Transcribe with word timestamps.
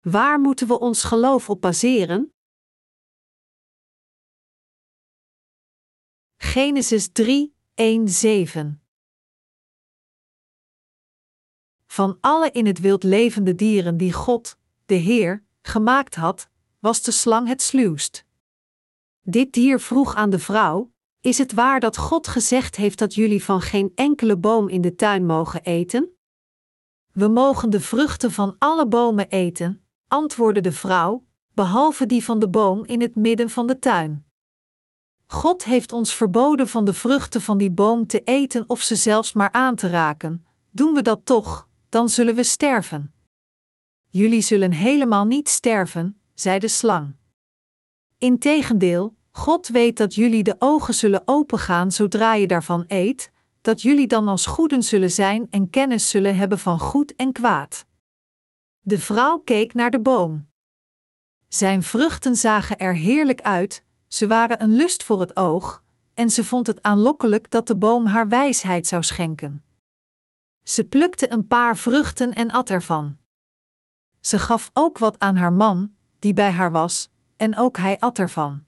Waar 0.00 0.40
moeten 0.40 0.66
we 0.66 0.78
ons 0.78 1.04
geloof 1.04 1.50
op 1.50 1.60
baseren? 1.60 2.32
Genesis 6.36 7.12
3, 7.12 7.54
1, 7.74 8.08
7 8.08 8.82
Van 11.86 12.18
alle 12.20 12.50
in 12.50 12.66
het 12.66 12.80
wild 12.80 13.02
levende 13.02 13.54
dieren 13.54 13.96
die 13.96 14.12
God, 14.12 14.58
de 14.86 14.94
Heer, 14.94 15.44
gemaakt 15.62 16.14
had, 16.14 16.48
was 16.78 17.02
de 17.02 17.10
slang 17.10 17.48
het 17.48 17.62
sluwst. 17.62 18.24
Dit 19.22 19.52
dier 19.52 19.80
vroeg 19.80 20.14
aan 20.14 20.30
de 20.30 20.38
vrouw: 20.38 20.92
Is 21.20 21.38
het 21.38 21.52
waar 21.52 21.80
dat 21.80 21.96
God 21.96 22.28
gezegd 22.28 22.76
heeft 22.76 22.98
dat 22.98 23.14
jullie 23.14 23.44
van 23.44 23.60
geen 23.60 23.92
enkele 23.94 24.36
boom 24.36 24.68
in 24.68 24.80
de 24.80 24.94
tuin 24.94 25.26
mogen 25.26 25.62
eten? 25.62 26.16
We 27.12 27.28
mogen 27.28 27.70
de 27.70 27.80
vruchten 27.80 28.30
van 28.30 28.56
alle 28.58 28.86
bomen 28.86 29.28
eten, 29.28 29.84
antwoordde 30.10 30.60
de 30.60 30.72
vrouw, 30.72 31.24
behalve 31.54 32.06
die 32.06 32.24
van 32.24 32.38
de 32.38 32.48
boom 32.48 32.84
in 32.84 33.00
het 33.00 33.14
midden 33.14 33.50
van 33.50 33.66
de 33.66 33.78
tuin. 33.78 34.24
God 35.26 35.64
heeft 35.64 35.92
ons 35.92 36.14
verboden 36.14 36.68
van 36.68 36.84
de 36.84 36.94
vruchten 36.94 37.40
van 37.40 37.58
die 37.58 37.70
boom 37.70 38.06
te 38.06 38.20
eten 38.24 38.64
of 38.66 38.82
ze 38.82 38.96
zelfs 38.96 39.32
maar 39.32 39.52
aan 39.52 39.74
te 39.74 39.88
raken. 39.88 40.46
Doen 40.70 40.94
we 40.94 41.02
dat 41.02 41.20
toch, 41.24 41.68
dan 41.88 42.08
zullen 42.08 42.34
we 42.34 42.42
sterven. 42.42 43.12
Jullie 44.08 44.40
zullen 44.40 44.72
helemaal 44.72 45.24
niet 45.24 45.48
sterven, 45.48 46.20
zei 46.34 46.58
de 46.58 46.68
slang. 46.68 47.16
Integendeel, 48.18 49.16
God 49.30 49.68
weet 49.68 49.96
dat 49.96 50.14
jullie 50.14 50.42
de 50.42 50.56
ogen 50.58 50.94
zullen 50.94 51.22
opengaan 51.24 51.92
zodra 51.92 52.34
je 52.34 52.46
daarvan 52.46 52.84
eet, 52.88 53.30
dat 53.60 53.82
jullie 53.82 54.06
dan 54.06 54.28
als 54.28 54.46
goeden 54.46 54.82
zullen 54.82 55.10
zijn 55.10 55.46
en 55.50 55.70
kennis 55.70 56.08
zullen 56.08 56.36
hebben 56.36 56.58
van 56.58 56.78
goed 56.78 57.16
en 57.16 57.32
kwaad. 57.32 57.86
De 58.90 58.98
vrouw 58.98 59.38
keek 59.38 59.74
naar 59.74 59.90
de 59.90 60.00
boom. 60.00 60.48
Zijn 61.48 61.82
vruchten 61.82 62.36
zagen 62.36 62.78
er 62.78 62.94
heerlijk 62.94 63.40
uit, 63.40 63.84
ze 64.08 64.26
waren 64.26 64.62
een 64.62 64.72
lust 64.72 65.02
voor 65.02 65.20
het 65.20 65.36
oog, 65.36 65.82
en 66.14 66.30
ze 66.30 66.44
vond 66.44 66.66
het 66.66 66.82
aanlokkelijk 66.82 67.50
dat 67.50 67.66
de 67.66 67.76
boom 67.76 68.06
haar 68.06 68.28
wijsheid 68.28 68.86
zou 68.86 69.02
schenken. 69.02 69.64
Ze 70.62 70.84
plukte 70.84 71.32
een 71.32 71.46
paar 71.46 71.76
vruchten 71.76 72.32
en 72.32 72.50
at 72.50 72.70
ervan. 72.70 73.18
Ze 74.20 74.38
gaf 74.38 74.70
ook 74.72 74.98
wat 74.98 75.18
aan 75.18 75.36
haar 75.36 75.52
man, 75.52 75.94
die 76.18 76.32
bij 76.32 76.50
haar 76.50 76.70
was, 76.72 77.10
en 77.36 77.56
ook 77.56 77.76
hij 77.76 77.98
at 77.98 78.18
ervan. 78.18 78.64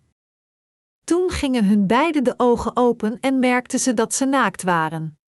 Toen 1.05 1.31
gingen 1.31 1.65
hun 1.65 1.87
beiden 1.87 2.25
de 2.25 2.35
ogen 2.37 2.77
open 2.77 3.21
en 3.21 3.39
merkten 3.39 3.79
ze 3.79 3.95
dat 3.95 4.15
ze 4.15 4.25
naakt 4.25 4.63
waren. 4.63 5.19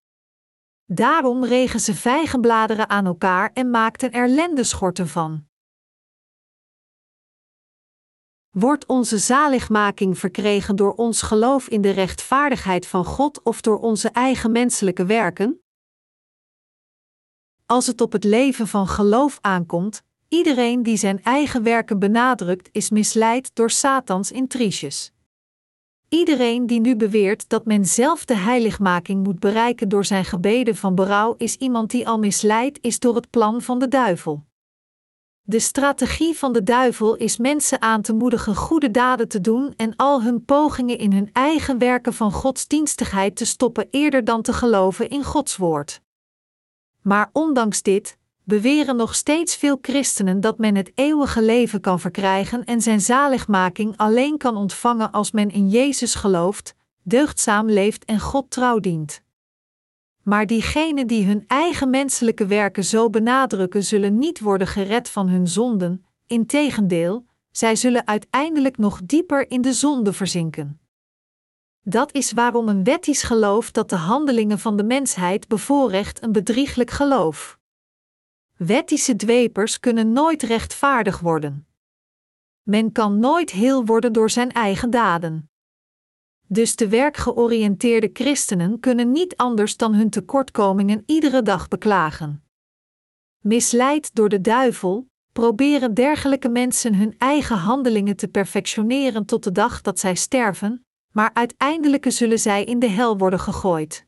Daarom 0.87 1.45
regen 1.45 1.81
ze 1.81 1.95
vijgenbladeren 1.95 2.89
aan 2.89 3.07
elkaar 3.07 3.51
en 3.53 3.71
maakten 3.71 4.13
er 4.13 4.29
lendeschorten 4.29 5.09
van. 5.09 5.47
Wordt 8.51 8.87
onze 8.87 9.19
zaligmaking 9.19 10.19
verkregen 10.19 10.77
door 10.77 10.95
ons 10.95 11.23
geloof 11.23 11.69
in 11.69 11.81
de 11.81 11.91
rechtvaardigheid 11.91 12.87
van 12.87 13.05
God 13.05 13.43
of 13.43 13.61
door 13.61 13.79
onze 13.79 14.09
eigen 14.09 14.53
menselijke 14.53 15.05
werken? 15.05 15.62
Als 17.67 17.87
het 17.87 18.01
op 18.01 18.12
het 18.12 18.25
leven 18.25 18.67
van 18.67 18.89
geloof 18.89 19.39
aankomt, 19.41 20.03
iedereen 20.29 20.83
die 20.83 20.97
zijn 20.97 21.23
eigen 21.23 21.62
werken 21.62 21.99
benadrukt, 21.99 22.69
is 22.73 22.91
misleid 22.91 23.55
door 23.55 23.71
Satans 23.71 24.31
intriges. 24.31 25.14
Iedereen 26.15 26.67
die 26.67 26.81
nu 26.81 26.97
beweert 26.97 27.48
dat 27.48 27.65
men 27.65 27.84
zelf 27.84 28.25
de 28.25 28.37
heiligmaking 28.37 29.25
moet 29.25 29.39
bereiken 29.39 29.89
door 29.89 30.05
zijn 30.05 30.25
gebeden 30.25 30.77
van 30.77 30.95
berouw, 30.95 31.34
is 31.39 31.56
iemand 31.56 31.91
die 31.91 32.09
al 32.09 32.19
misleid 32.19 32.79
is 32.81 32.98
door 32.98 33.15
het 33.15 33.31
plan 33.31 33.62
van 33.62 33.79
de 33.79 33.89
duivel. 33.89 34.45
De 35.43 35.59
strategie 35.59 36.39
van 36.39 36.53
de 36.53 36.62
duivel 36.62 37.15
is 37.15 37.37
mensen 37.37 37.83
aan 37.83 38.03
te 38.03 38.12
moedigen 38.12 38.55
goede 38.55 38.91
daden 38.91 39.29
te 39.29 39.41
doen 39.41 39.75
en 39.77 39.97
al 39.97 40.23
hun 40.23 40.45
pogingen 40.45 40.99
in 40.99 41.12
hun 41.12 41.31
eigen 41.33 41.78
werken 41.78 42.12
van 42.12 42.33
godsdienstigheid 42.33 43.37
te 43.37 43.44
stoppen 43.44 43.88
eerder 43.91 44.25
dan 44.25 44.43
te 44.43 44.53
geloven 44.53 45.09
in 45.09 45.25
Gods 45.25 45.56
woord. 45.56 46.00
Maar 47.03 47.31
ondanks 47.33 47.83
dit, 47.83 48.19
beweren 48.44 48.97
nog 48.97 49.15
steeds 49.15 49.56
veel 49.56 49.78
christenen 49.81 50.41
dat 50.41 50.59
men 50.59 50.75
het 50.75 50.93
eeuwige 50.94 51.43
leven 51.43 51.81
kan 51.81 52.00
verkrijgen 52.00 52.65
en 52.65 52.82
zijn 52.82 53.00
zaligmaking 53.00 53.97
alleen 53.97 54.38
kan 54.38 54.56
ontvangen 54.56 55.10
als 55.10 55.31
men 55.31 55.50
in 55.50 55.69
Jezus 55.69 56.15
gelooft, 56.15 56.75
deugdzaam 57.03 57.71
leeft 57.71 58.05
en 58.05 58.21
God 58.21 58.50
trouw 58.50 58.78
dient. 58.78 59.22
Maar 60.22 60.47
diegenen 60.47 61.06
die 61.06 61.27
hun 61.27 61.44
eigen 61.47 61.91
menselijke 61.91 62.47
werken 62.47 62.84
zo 62.84 63.10
benadrukken, 63.10 63.84
zullen 63.84 64.19
niet 64.19 64.41
worden 64.41 64.66
gered 64.66 65.09
van 65.09 65.28
hun 65.28 65.49
zonden, 65.49 66.05
integendeel, 66.26 67.25
zij 67.50 67.76
zullen 67.76 68.06
uiteindelijk 68.06 68.78
nog 68.78 69.00
dieper 69.05 69.50
in 69.50 69.61
de 69.61 69.72
zonde 69.72 70.12
verzinken. 70.12 70.81
Dat 71.82 72.15
is 72.15 72.32
waarom 72.32 72.69
een 72.69 72.84
wettisch 72.84 73.22
geloof 73.22 73.71
dat 73.71 73.91
de 73.91 73.97
handelingen 73.97 74.59
van 74.59 74.76
de 74.76 74.84
mensheid 74.84 75.49
bevoorrecht 75.49 76.22
een 76.22 76.32
bedrieglijk 76.32 76.91
geloof. 76.91 77.59
Wettische 78.56 79.16
dwepers 79.16 79.81
kunnen 79.81 80.12
nooit 80.12 80.42
rechtvaardig 80.42 81.20
worden. 81.20 81.66
Men 82.62 82.92
kan 82.92 83.19
nooit 83.19 83.50
heel 83.50 83.84
worden 83.84 84.12
door 84.12 84.31
zijn 84.31 84.53
eigen 84.53 84.91
daden. 84.91 85.50
Dus 86.47 86.76
de 86.76 86.88
werkgeoriënteerde 86.88 88.10
christenen 88.12 88.81
kunnen 88.81 89.12
niet 89.12 89.37
anders 89.37 89.76
dan 89.76 89.94
hun 89.94 90.10
tekortkomingen 90.10 91.03
iedere 91.06 91.43
dag 91.43 91.69
beklagen. 91.69 92.44
Misleid 93.38 94.14
door 94.14 94.28
de 94.28 94.41
duivel, 94.41 95.09
proberen 95.32 95.94
dergelijke 95.94 96.48
mensen 96.48 96.94
hun 96.94 97.14
eigen 97.19 97.56
handelingen 97.56 98.16
te 98.16 98.28
perfectioneren 98.28 99.26
tot 99.26 99.44
de 99.44 99.53
dag 99.53 99.81
dat 99.81 99.98
zij 99.98 100.14
sterven, 100.14 100.87
maar 101.12 101.31
uiteindelijk 101.32 102.04
zullen 102.09 102.38
zij 102.38 102.64
in 102.64 102.78
de 102.78 102.88
hel 102.88 103.19
worden 103.19 103.41
gegooid. 103.41 104.06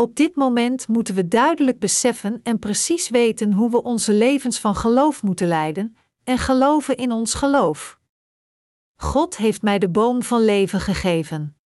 Op 0.00 0.16
dit 0.16 0.36
moment 0.36 0.88
moeten 0.88 1.14
we 1.14 1.28
duidelijk 1.28 1.78
beseffen 1.78 2.40
en 2.42 2.58
precies 2.58 3.08
weten 3.08 3.52
hoe 3.52 3.70
we 3.70 3.82
onze 3.82 4.12
levens 4.12 4.60
van 4.60 4.74
geloof 4.74 5.22
moeten 5.22 5.48
leiden, 5.48 5.96
en 6.24 6.38
geloven 6.38 6.96
in 6.96 7.12
ons 7.12 7.34
geloof. 7.34 7.98
God 8.96 9.36
heeft 9.36 9.62
mij 9.62 9.78
de 9.78 9.88
boom 9.88 10.22
van 10.22 10.44
leven 10.44 10.80
gegeven. 10.80 11.56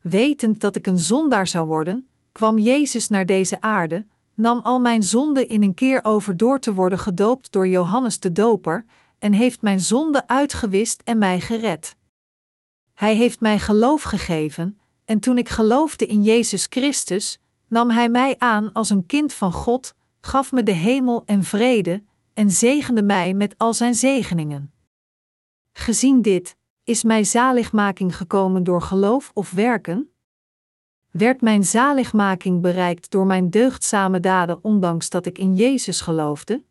Wetend 0.00 0.60
dat 0.60 0.76
ik 0.76 0.86
een 0.86 0.98
zondaar 0.98 1.46
zou 1.46 1.66
worden, 1.66 2.08
kwam 2.32 2.58
Jezus 2.58 3.08
naar 3.08 3.26
deze 3.26 3.60
aarde, 3.60 4.06
nam 4.34 4.60
al 4.62 4.80
mijn 4.80 5.02
zonden 5.02 5.48
in 5.48 5.62
een 5.62 5.74
keer 5.74 6.04
over 6.04 6.36
door 6.36 6.60
te 6.60 6.74
worden 6.74 6.98
gedoopt 6.98 7.52
door 7.52 7.68
Johannes 7.68 8.20
de 8.20 8.32
Doper, 8.32 8.84
en 9.18 9.32
heeft 9.32 9.62
mijn 9.62 9.80
zonden 9.80 10.28
uitgewist 10.28 11.02
en 11.04 11.18
mij 11.18 11.40
gered. 11.40 11.96
Hij 12.94 13.14
heeft 13.14 13.40
mij 13.40 13.58
geloof 13.58 14.02
gegeven, 14.02 14.78
en 15.04 15.20
toen 15.20 15.38
ik 15.38 15.48
geloofde 15.48 16.06
in 16.06 16.22
Jezus 16.22 16.66
Christus, 16.70 17.38
nam 17.68 17.90
Hij 17.90 18.08
mij 18.08 18.34
aan 18.38 18.72
als 18.72 18.90
een 18.90 19.06
kind 19.06 19.32
van 19.32 19.52
God, 19.52 19.94
gaf 20.20 20.52
me 20.52 20.62
de 20.62 20.72
hemel 20.72 21.22
en 21.24 21.42
vrede, 21.42 22.02
en 22.34 22.50
zegende 22.50 23.02
mij 23.02 23.34
met 23.34 23.54
al 23.58 23.74
Zijn 23.74 23.94
zegeningen. 23.94 24.72
Gezien 25.72 26.22
dit, 26.22 26.56
is 26.84 27.02
mijn 27.02 27.26
zaligmaking 27.26 28.16
gekomen 28.16 28.64
door 28.64 28.82
geloof 28.82 29.30
of 29.34 29.50
werken? 29.50 30.08
Werd 31.10 31.40
mijn 31.40 31.64
zaligmaking 31.64 32.60
bereikt 32.60 33.10
door 33.10 33.26
mijn 33.26 33.50
deugdzame 33.50 34.20
daden, 34.20 34.64
ondanks 34.64 35.10
dat 35.10 35.26
ik 35.26 35.38
in 35.38 35.54
Jezus 35.54 36.00
geloofde? 36.00 36.64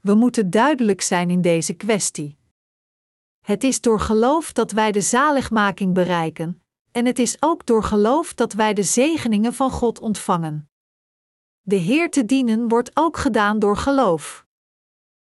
We 0.00 0.14
moeten 0.14 0.50
duidelijk 0.50 1.00
zijn 1.00 1.30
in 1.30 1.40
deze 1.40 1.72
kwestie. 1.72 2.38
Het 3.40 3.64
is 3.64 3.80
door 3.80 4.00
geloof 4.00 4.52
dat 4.52 4.72
wij 4.72 4.92
de 4.92 5.00
zaligmaking 5.00 5.94
bereiken, 5.94 6.62
en 6.92 7.06
het 7.06 7.18
is 7.18 7.36
ook 7.40 7.66
door 7.66 7.84
geloof 7.84 8.34
dat 8.34 8.52
wij 8.52 8.74
de 8.74 8.82
zegeningen 8.82 9.54
van 9.54 9.70
God 9.70 10.00
ontvangen. 10.00 10.70
De 11.60 11.76
Heer 11.76 12.10
te 12.10 12.24
dienen 12.24 12.68
wordt 12.68 12.90
ook 12.94 13.16
gedaan 13.16 13.58
door 13.58 13.76
geloof. 13.76 14.46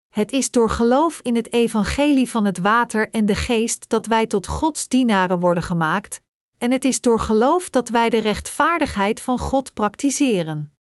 Het 0.09 0.31
is 0.31 0.51
door 0.51 0.69
geloof 0.69 1.19
in 1.21 1.36
het 1.36 1.54
evangelie 1.54 2.30
van 2.30 2.45
het 2.45 2.57
water 2.57 3.09
en 3.09 3.25
de 3.25 3.36
geest 3.36 3.89
dat 3.89 4.06
wij 4.06 4.27
tot 4.27 4.48
Gods 4.48 4.88
dienaren 4.88 5.39
worden 5.39 5.63
gemaakt, 5.63 6.21
en 6.57 6.71
het 6.71 6.86
is 6.86 7.01
door 7.01 7.19
geloof 7.19 7.69
dat 7.69 7.89
wij 7.89 8.10
de 8.10 8.18
rechtvaardigheid 8.18 9.21
van 9.21 9.39
God 9.39 9.74
praktiseren. 9.74 10.74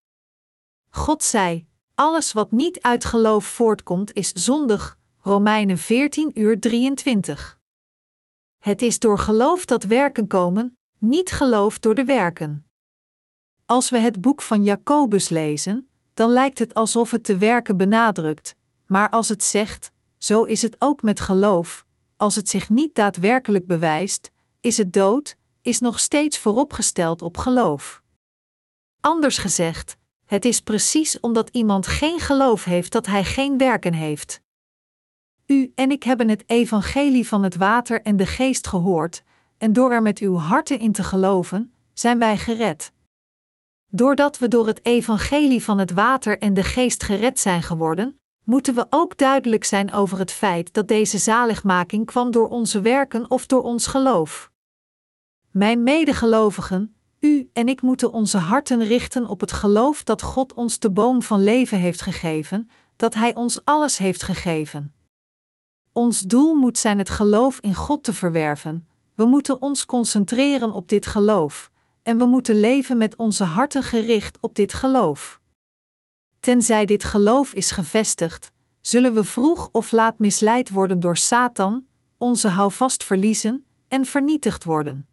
God 0.90 1.24
zei: 1.24 1.68
Alles 1.96 2.34
wat 2.34 2.52
niet 2.52 2.82
uit 2.82 3.06
geloof 3.06 3.46
voortkomt 3.46 4.14
is 4.14 4.32
zondig. 4.32 4.98
Romeinen 5.22 5.78
14 5.78 6.32
uur 6.40 6.60
23. 6.60 7.60
Het 8.66 8.82
is 8.82 9.00
door 9.00 9.20
geloof 9.20 9.66
dat 9.66 9.84
werken 9.84 10.28
komen, 10.28 10.78
niet 10.98 11.32
geloof 11.32 11.80
door 11.80 11.96
de 11.96 12.04
werken. 12.06 12.68
Als 13.66 13.90
we 13.90 13.98
het 13.98 14.22
boek 14.22 14.42
van 14.42 14.64
Jacobus 14.64 15.30
lezen, 15.30 15.90
dan 16.14 16.30
lijkt 16.30 16.60
het 16.60 16.74
alsof 16.74 17.12
het 17.12 17.26
de 17.26 17.38
werken 17.38 17.78
benadrukt, 17.78 18.56
maar 18.86 19.10
als 19.10 19.30
het 19.30 19.44
zegt, 19.44 19.92
zo 20.18 20.44
is 20.44 20.62
het 20.62 20.76
ook 20.80 21.02
met 21.02 21.20
geloof, 21.20 21.86
als 22.18 22.36
het 22.36 22.50
zich 22.50 22.70
niet 22.70 22.96
daadwerkelijk 22.96 23.68
bewijst, 23.68 24.32
is 24.62 24.78
het 24.78 24.94
dood, 24.94 25.38
is 25.62 25.80
nog 25.80 26.00
steeds 26.00 26.38
vooropgesteld 26.38 27.22
op 27.22 27.38
geloof. 27.38 28.04
Anders 29.00 29.38
gezegd, 29.38 29.98
het 30.26 30.46
is 30.46 30.62
precies 30.62 31.20
omdat 31.20 31.50
iemand 31.50 31.88
geen 31.88 32.20
geloof 32.20 32.64
heeft 32.64 32.92
dat 32.92 33.06
hij 33.06 33.24
geen 33.24 33.58
werken 33.58 33.94
heeft. 33.94 34.44
U 35.46 35.72
en 35.76 35.92
ik 35.92 36.04
hebben 36.04 36.30
het 36.30 36.44
evangelie 36.46 37.28
van 37.28 37.44
het 37.44 37.56
water 37.56 38.02
en 38.02 38.18
de 38.18 38.26
geest 38.26 38.68
gehoord, 38.68 39.24
en 39.58 39.74
door 39.74 39.92
er 39.92 40.02
met 40.02 40.20
uw 40.20 40.36
harten 40.36 40.80
in 40.80 40.92
te 40.92 41.04
geloven, 41.04 41.74
zijn 41.94 42.20
wij 42.20 42.38
gered. 42.38 42.92
Doordat 43.88 44.38
we 44.38 44.48
door 44.48 44.68
het 44.68 44.86
evangelie 44.86 45.64
van 45.64 45.78
het 45.78 45.92
water 45.92 46.40
en 46.40 46.54
de 46.54 46.64
geest 46.64 47.04
gered 47.04 47.40
zijn 47.40 47.64
geworden, 47.64 48.20
moeten 48.44 48.76
we 48.76 48.86
ook 48.90 49.18
duidelijk 49.18 49.64
zijn 49.64 49.94
over 49.94 50.20
het 50.20 50.32
feit 50.32 50.74
dat 50.74 50.88
deze 50.88 51.18
zaligmaking 51.18 52.06
kwam 52.06 52.32
door 52.32 52.48
onze 52.48 52.82
werken 52.82 53.32
of 53.32 53.46
door 53.46 53.64
ons 53.64 53.88
geloof. 53.88 54.52
Mijn 55.52 55.84
medegelovigen, 55.84 56.96
u 57.20 57.50
en 57.54 57.68
ik 57.68 57.82
moeten 57.82 58.12
onze 58.12 58.38
harten 58.38 58.84
richten 58.84 59.28
op 59.28 59.40
het 59.40 59.52
geloof 59.52 60.04
dat 60.04 60.22
God 60.22 60.54
ons 60.54 60.80
de 60.80 60.92
boom 60.92 61.22
van 61.22 61.44
leven 61.44 61.78
heeft 61.78 62.02
gegeven, 62.02 62.70
dat 62.96 63.14
Hij 63.14 63.36
ons 63.36 63.66
alles 63.66 63.98
heeft 63.98 64.24
gegeven. 64.24 64.95
Ons 65.98 66.22
doel 66.22 66.54
moet 66.54 66.78
zijn 66.78 66.98
het 66.98 67.10
geloof 67.10 67.60
in 67.60 67.74
God 67.74 68.04
te 68.04 68.14
verwerven. 68.14 68.88
We 69.14 69.26
moeten 69.26 69.62
ons 69.62 69.86
concentreren 69.86 70.72
op 70.72 70.90
dit 70.90 71.06
geloof, 71.06 71.72
en 72.04 72.18
we 72.18 72.26
moeten 72.26 72.60
leven 72.60 72.98
met 72.98 73.16
onze 73.16 73.44
harten 73.44 73.84
gericht 73.84 74.38
op 74.42 74.56
dit 74.56 74.74
geloof. 74.74 75.42
Tenzij 76.40 76.86
dit 76.86 77.04
geloof 77.04 77.54
is 77.54 77.72
gevestigd, 77.72 78.52
zullen 78.82 79.14
we 79.14 79.24
vroeg 79.24 79.70
of 79.72 79.92
laat 79.92 80.20
misleid 80.20 80.70
worden 80.70 81.00
door 81.00 81.18
Satan, 81.18 81.86
onze 82.18 82.48
houvast 82.48 83.04
verliezen 83.04 83.66
en 83.88 84.06
vernietigd 84.06 84.64
worden. 84.64 85.08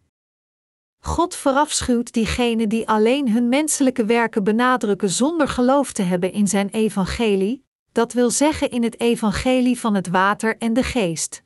God 0.99 1.35
verafschuwt 1.35 2.13
diegenen 2.13 2.69
die 2.69 2.89
alleen 2.89 3.31
hun 3.31 3.49
menselijke 3.49 4.05
werken 4.05 4.45
benadrukken 4.45 5.11
zonder 5.11 5.49
geloof 5.49 5.93
te 5.93 6.03
hebben 6.03 6.33
in 6.33 6.49
zijn 6.49 6.69
evangelie, 6.69 7.65
dat 7.93 8.13
wil 8.13 8.31
zeggen 8.31 8.71
in 8.71 8.83
het 8.83 9.01
evangelie 9.01 9.79
van 9.79 9.95
het 9.95 10.09
water 10.09 10.59
en 10.59 10.73
de 10.73 10.83
geest. 10.83 11.43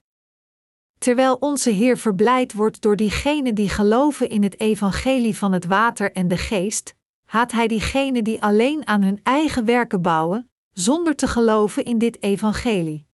Terwijl 0.99 1.35
onze 1.35 1.71
Heer 1.71 1.99
verblijd 1.99 2.53
wordt 2.53 2.81
door 2.81 2.97
diegenen 2.97 3.55
die 3.55 3.69
geloven 3.69 4.29
in 4.29 4.43
het 4.43 4.61
evangelie 4.61 5.37
van 5.37 5.53
het 5.53 5.67
water 5.67 6.13
en 6.13 6.29
de 6.29 6.37
geest, 6.37 6.95
haat 7.25 7.53
Hij 7.53 7.67
diegenen 7.67 8.25
die 8.25 8.43
alleen 8.43 8.87
aan 8.87 9.03
hun 9.03 9.21
eigen 9.23 9.65
werken 9.65 10.03
bouwen, 10.03 10.51
zonder 10.73 11.17
te 11.17 11.27
geloven 11.27 11.85
in 11.85 11.99
dit 11.99 12.23
evangelie. 12.23 13.07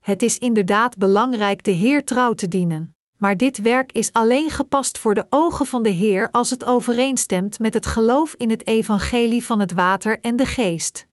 Het 0.00 0.22
is 0.22 0.38
inderdaad 0.38 0.96
belangrijk 0.96 1.64
de 1.64 1.70
Heer 1.70 2.04
trouw 2.04 2.32
te 2.32 2.48
dienen, 2.48 2.96
maar 3.16 3.36
dit 3.36 3.58
werk 3.58 3.92
is 3.92 4.12
alleen 4.12 4.50
gepast 4.50 4.98
voor 4.98 5.14
de 5.14 5.26
ogen 5.30 5.66
van 5.66 5.82
de 5.82 5.90
Heer 5.90 6.30
als 6.30 6.50
het 6.50 6.64
overeenstemt 6.64 7.58
met 7.58 7.74
het 7.74 7.86
geloof 7.86 8.34
in 8.34 8.50
het 8.50 8.66
evangelie 8.66 9.44
van 9.44 9.60
het 9.60 9.72
water 9.72 10.20
en 10.20 10.36
de 10.36 10.46
geest. 10.46 11.06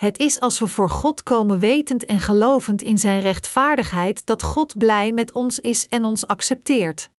Het 0.00 0.18
is 0.18 0.40
als 0.40 0.58
we 0.58 0.66
voor 0.66 0.90
God 0.90 1.22
komen 1.22 1.58
wetend 1.58 2.04
en 2.04 2.20
gelovend 2.20 2.82
in 2.82 2.98
Zijn 2.98 3.20
rechtvaardigheid 3.20 4.26
dat 4.26 4.42
God 4.42 4.78
blij 4.78 5.12
met 5.12 5.32
ons 5.32 5.58
is 5.58 5.88
en 5.88 6.04
ons 6.04 6.26
accepteert. 6.26 7.10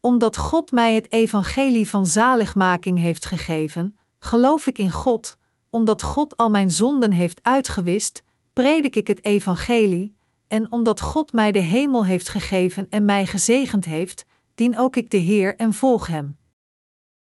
Omdat 0.00 0.36
God 0.36 0.72
mij 0.72 0.94
het 0.94 1.12
evangelie 1.12 1.88
van 1.88 2.06
zaligmaking 2.06 2.98
heeft 2.98 3.26
gegeven, 3.26 3.98
geloof 4.18 4.66
ik 4.66 4.78
in 4.78 4.90
God, 4.90 5.36
omdat 5.70 6.02
God 6.02 6.36
al 6.36 6.50
mijn 6.50 6.70
zonden 6.70 7.12
heeft 7.12 7.40
uitgewist, 7.42 8.22
predik 8.52 8.96
ik 8.96 9.06
het 9.06 9.24
evangelie, 9.24 10.16
en 10.48 10.72
omdat 10.72 11.00
God 11.00 11.32
mij 11.32 11.52
de 11.52 11.58
hemel 11.58 12.04
heeft 12.04 12.28
gegeven 12.28 12.86
en 12.90 13.04
mij 13.04 13.26
gezegend 13.26 13.84
heeft, 13.84 14.24
dien 14.54 14.78
ook 14.78 14.96
ik 14.96 15.10
de 15.10 15.16
Heer 15.16 15.56
en 15.56 15.72
volg 15.72 16.06
Hem. 16.06 16.36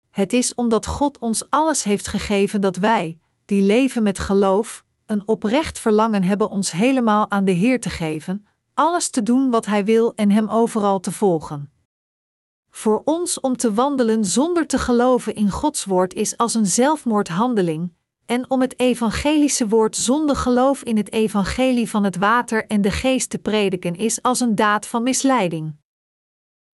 Het 0.10 0.34
is 0.34 0.56
omdat 0.56 0.86
God 0.86 1.18
ons 1.18 1.50
alles 1.50 1.84
heeft 1.84 2.08
gegeven 2.08 2.62
dat 2.62 2.76
wij, 2.76 3.20
die 3.48 3.62
leven 3.62 4.04
met 4.04 4.20
geloof, 4.20 4.86
een 5.06 5.28
oprecht 5.28 5.80
verlangen 5.80 6.24
hebben 6.24 6.50
ons 6.50 6.72
helemaal 6.72 7.32
aan 7.32 7.46
de 7.46 7.52
Heer 7.52 7.80
te 7.80 7.90
geven, 7.90 8.48
alles 8.74 9.10
te 9.10 9.24
doen 9.24 9.50
wat 9.50 9.66
Hij 9.66 9.86
wil 9.86 10.16
en 10.16 10.32
Hem 10.32 10.50
overal 10.50 11.00
te 11.00 11.12
volgen. 11.12 11.72
Voor 12.70 13.02
ons 13.06 13.40
om 13.40 13.58
te 13.58 13.74
wandelen 13.74 14.26
zonder 14.26 14.68
te 14.68 14.78
geloven 14.78 15.36
in 15.36 15.50
Gods 15.50 15.86
woord 15.86 16.14
is 16.14 16.38
als 16.38 16.54
een 16.54 16.66
zelfmoordhandeling, 16.66 17.94
en 18.26 18.50
om 18.50 18.62
het 18.62 18.80
evangelische 18.80 19.68
woord 19.68 19.96
zonder 19.96 20.36
geloof 20.36 20.84
in 20.84 20.98
het 20.98 21.12
evangelie 21.12 21.90
van 21.90 22.04
het 22.04 22.18
water 22.18 22.66
en 22.66 22.82
de 22.82 22.92
geest 22.92 23.30
te 23.30 23.38
prediken 23.38 23.96
is 23.96 24.22
als 24.22 24.40
een 24.40 24.56
daad 24.56 24.88
van 24.88 25.04
misleiding. 25.04 25.76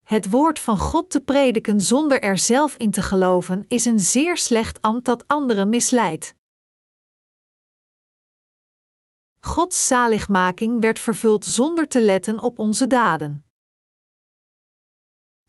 Het 0.03 0.31
woord 0.31 0.59
van 0.59 0.79
God 0.79 1.11
te 1.11 1.21
prediken 1.21 1.81
zonder 1.81 2.21
er 2.21 2.39
zelf 2.39 2.75
in 2.77 2.91
te 2.91 3.03
geloven 3.03 3.65
is 3.69 3.85
een 3.85 4.01
zeer 4.01 4.37
slecht 4.37 4.81
ambt 4.81 5.05
dat 5.05 5.25
anderen 5.27 5.69
misleidt. 5.69 6.35
Gods 9.45 9.87
zaligmaking 9.87 10.81
werd 10.81 10.99
vervuld 10.99 11.45
zonder 11.45 11.89
te 11.89 12.01
letten 12.01 12.41
op 12.41 12.59
onze 12.59 12.87
daden. 12.87 13.45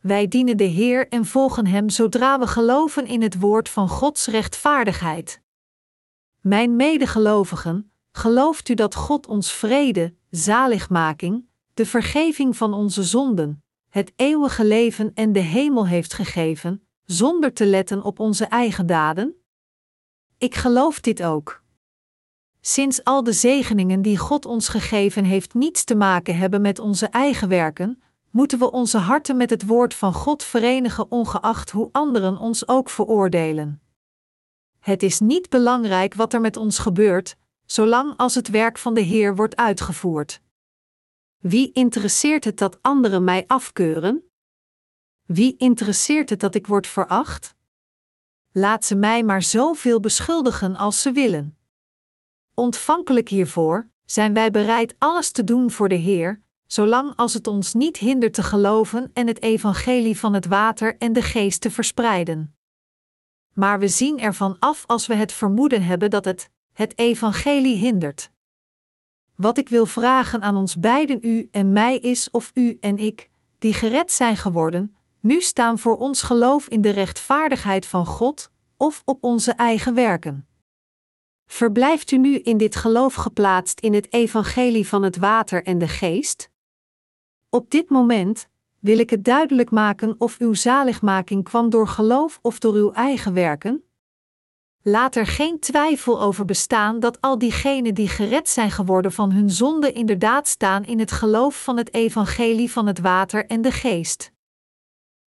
Wij 0.01 0.27
dienen 0.27 0.57
de 0.57 0.63
Heer 0.63 1.07
en 1.07 1.25
volgen 1.25 1.67
Hem 1.67 1.89
zodra 1.89 2.39
we 2.39 2.47
geloven 2.47 3.07
in 3.07 3.21
het 3.21 3.39
woord 3.39 3.69
van 3.69 3.89
Gods 3.89 4.27
rechtvaardigheid. 4.27 5.41
Mijn 6.39 6.75
medegelovigen, 6.75 7.91
gelooft 8.11 8.69
u 8.69 8.73
dat 8.73 8.95
God 8.95 9.27
ons 9.27 9.51
vrede, 9.51 10.15
zaligmaking, 10.29 11.45
de 11.73 11.85
vergeving 11.85 12.57
van 12.57 12.73
onze 12.73 13.03
zonden, 13.03 13.63
het 13.89 14.13
eeuwige 14.15 14.65
leven 14.65 15.13
en 15.13 15.33
de 15.33 15.39
hemel 15.39 15.87
heeft 15.87 16.13
gegeven, 16.13 16.87
zonder 17.05 17.53
te 17.53 17.65
letten 17.65 18.03
op 18.03 18.19
onze 18.19 18.45
eigen 18.45 18.85
daden? 18.85 19.43
Ik 20.37 20.55
geloof 20.55 20.99
dit 20.99 21.23
ook. 21.23 21.62
Sinds 22.65 23.03
al 23.03 23.23
de 23.23 23.33
zegeningen 23.33 24.01
die 24.01 24.17
God 24.17 24.45
ons 24.45 24.67
gegeven 24.67 25.23
heeft 25.23 25.53
niets 25.53 25.83
te 25.83 25.95
maken 25.95 26.37
hebben 26.37 26.61
met 26.61 26.79
onze 26.79 27.05
eigen 27.05 27.49
werken, 27.49 28.01
moeten 28.29 28.59
we 28.59 28.71
onze 28.71 28.97
harten 28.97 29.37
met 29.37 29.49
het 29.49 29.65
woord 29.65 29.93
van 29.93 30.13
God 30.13 30.43
verenigen, 30.43 31.11
ongeacht 31.11 31.71
hoe 31.71 31.89
anderen 31.91 32.37
ons 32.37 32.67
ook 32.67 32.89
veroordelen. 32.89 33.81
Het 34.79 35.03
is 35.03 35.19
niet 35.19 35.49
belangrijk 35.49 36.13
wat 36.13 36.33
er 36.33 36.41
met 36.41 36.57
ons 36.57 36.79
gebeurt, 36.79 37.35
zolang 37.65 38.17
als 38.17 38.35
het 38.35 38.47
werk 38.47 38.77
van 38.77 38.93
de 38.93 39.01
Heer 39.01 39.35
wordt 39.35 39.55
uitgevoerd. 39.55 40.41
Wie 41.37 41.71
interesseert 41.71 42.43
het 42.43 42.57
dat 42.57 42.77
anderen 42.81 43.23
mij 43.23 43.43
afkeuren? 43.47 44.23
Wie 45.25 45.57
interesseert 45.57 46.29
het 46.29 46.39
dat 46.39 46.55
ik 46.55 46.67
word 46.67 46.87
veracht? 46.87 47.55
Laat 48.51 48.85
ze 48.85 48.95
mij 48.95 49.23
maar 49.23 49.41
zoveel 49.41 49.99
beschuldigen 49.99 50.75
als 50.75 51.01
ze 51.01 51.11
willen. 51.11 51.57
Ontvankelijk 52.55 53.29
hiervoor 53.29 53.89
zijn 54.05 54.33
wij 54.33 54.51
bereid 54.51 54.95
alles 54.97 55.31
te 55.31 55.43
doen 55.43 55.71
voor 55.71 55.89
de 55.89 55.95
Heer, 55.95 56.41
zolang 56.67 57.15
als 57.15 57.33
het 57.33 57.47
ons 57.47 57.73
niet 57.73 57.97
hindert 57.97 58.33
te 58.33 58.43
geloven 58.43 59.11
en 59.13 59.27
het 59.27 59.41
evangelie 59.41 60.19
van 60.19 60.33
het 60.33 60.45
water 60.45 60.97
en 60.97 61.13
de 61.13 61.21
geest 61.21 61.61
te 61.61 61.71
verspreiden. 61.71 62.55
Maar 63.53 63.79
we 63.79 63.87
zien 63.87 64.19
ervan 64.19 64.55
af 64.59 64.83
als 64.87 65.07
we 65.07 65.15
het 65.15 65.31
vermoeden 65.31 65.83
hebben 65.83 66.09
dat 66.09 66.25
het 66.25 66.49
het 66.73 66.97
evangelie 66.97 67.75
hindert. 67.75 68.31
Wat 69.35 69.57
ik 69.57 69.69
wil 69.69 69.85
vragen 69.85 70.41
aan 70.41 70.55
ons 70.55 70.79
beiden, 70.79 71.19
u 71.21 71.47
en 71.51 71.71
mij, 71.71 71.97
is 71.97 72.31
of 72.31 72.51
u 72.53 72.77
en 72.79 72.97
ik, 72.97 73.29
die 73.59 73.73
gered 73.73 74.11
zijn 74.11 74.37
geworden, 74.37 74.95
nu 75.19 75.41
staan 75.41 75.79
voor 75.79 75.97
ons 75.97 76.21
geloof 76.21 76.67
in 76.67 76.81
de 76.81 76.89
rechtvaardigheid 76.89 77.85
van 77.85 78.05
God 78.05 78.51
of 78.77 79.01
op 79.05 79.23
onze 79.23 79.51
eigen 79.51 79.93
werken. 79.93 80.47
Verblijft 81.53 82.11
u 82.11 82.17
nu 82.17 82.37
in 82.37 82.57
dit 82.57 82.75
geloof 82.75 83.13
geplaatst 83.13 83.79
in 83.79 83.93
het 83.93 84.13
evangelie 84.13 84.87
van 84.87 85.03
het 85.03 85.17
water 85.17 85.63
en 85.63 85.77
de 85.77 85.87
geest? 85.87 86.49
Op 87.49 87.71
dit 87.71 87.89
moment 87.89 88.47
wil 88.79 88.99
ik 88.99 89.09
het 89.09 89.23
duidelijk 89.23 89.71
maken 89.71 90.15
of 90.17 90.37
uw 90.39 90.53
zaligmaking 90.53 91.43
kwam 91.43 91.69
door 91.69 91.87
geloof 91.87 92.39
of 92.41 92.59
door 92.59 92.73
uw 92.73 92.91
eigen 92.91 93.33
werken? 93.33 93.83
Laat 94.81 95.15
er 95.15 95.25
geen 95.25 95.59
twijfel 95.59 96.21
over 96.21 96.45
bestaan 96.45 96.99
dat 96.99 97.21
al 97.21 97.37
diegenen 97.37 97.93
die 97.93 98.07
gered 98.07 98.49
zijn 98.49 98.71
geworden 98.71 99.11
van 99.11 99.31
hun 99.31 99.49
zonde 99.49 99.91
inderdaad 99.91 100.47
staan 100.47 100.83
in 100.83 100.99
het 100.99 101.11
geloof 101.11 101.63
van 101.63 101.77
het 101.77 101.93
evangelie 101.93 102.71
van 102.71 102.87
het 102.87 102.99
water 102.99 103.45
en 103.45 103.61
de 103.61 103.71
geest. 103.71 104.32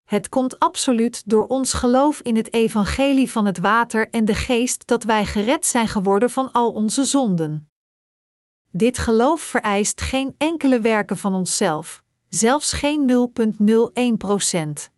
Het 0.07 0.29
komt 0.29 0.59
absoluut 0.59 1.23
door 1.29 1.47
ons 1.47 1.73
geloof 1.73 2.21
in 2.21 2.37
het 2.37 2.53
evangelie 2.53 3.31
van 3.31 3.47
het 3.47 3.59
water 3.59 4.11
en 4.11 4.25
de 4.25 4.35
geest 4.35 4.87
dat 4.87 5.03
wij 5.03 5.25
gered 5.25 5.67
zijn 5.67 5.89
geworden 5.89 6.31
van 6.31 6.53
al 6.53 6.73
onze 6.73 7.05
zonden. 7.05 7.71
Dit 8.71 8.99
geloof 8.99 9.41
vereist 9.41 10.01
geen 10.01 10.35
enkele 10.39 10.81
werken 10.81 11.17
van 11.17 11.35
onszelf, 11.35 12.03
zelfs 12.29 12.73
geen 12.73 13.31
0,01% 14.89 14.93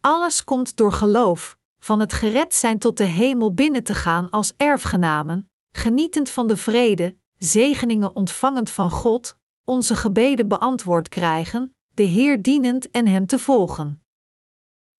Alles 0.00 0.44
komt 0.44 0.76
door 0.76 0.92
geloof, 0.92 1.58
van 1.78 2.00
het 2.00 2.12
gered 2.12 2.54
zijn 2.54 2.78
tot 2.78 2.96
de 2.96 3.04
hemel 3.04 3.54
binnen 3.54 3.82
te 3.82 3.94
gaan 3.94 4.30
als 4.30 4.52
erfgenamen, 4.56 5.50
genietend 5.72 6.30
van 6.30 6.46
de 6.46 6.56
vrede, 6.56 7.16
zegeningen 7.38 8.16
ontvangend 8.16 8.70
van 8.70 8.90
God, 8.90 9.38
onze 9.64 9.96
gebeden 9.96 10.48
beantwoord 10.48 11.08
krijgen, 11.08 11.74
de 11.94 12.02
Heer 12.02 12.42
dienend 12.42 12.90
en 12.90 13.06
Hem 13.06 13.26
te 13.26 13.38
volgen. 13.38 14.05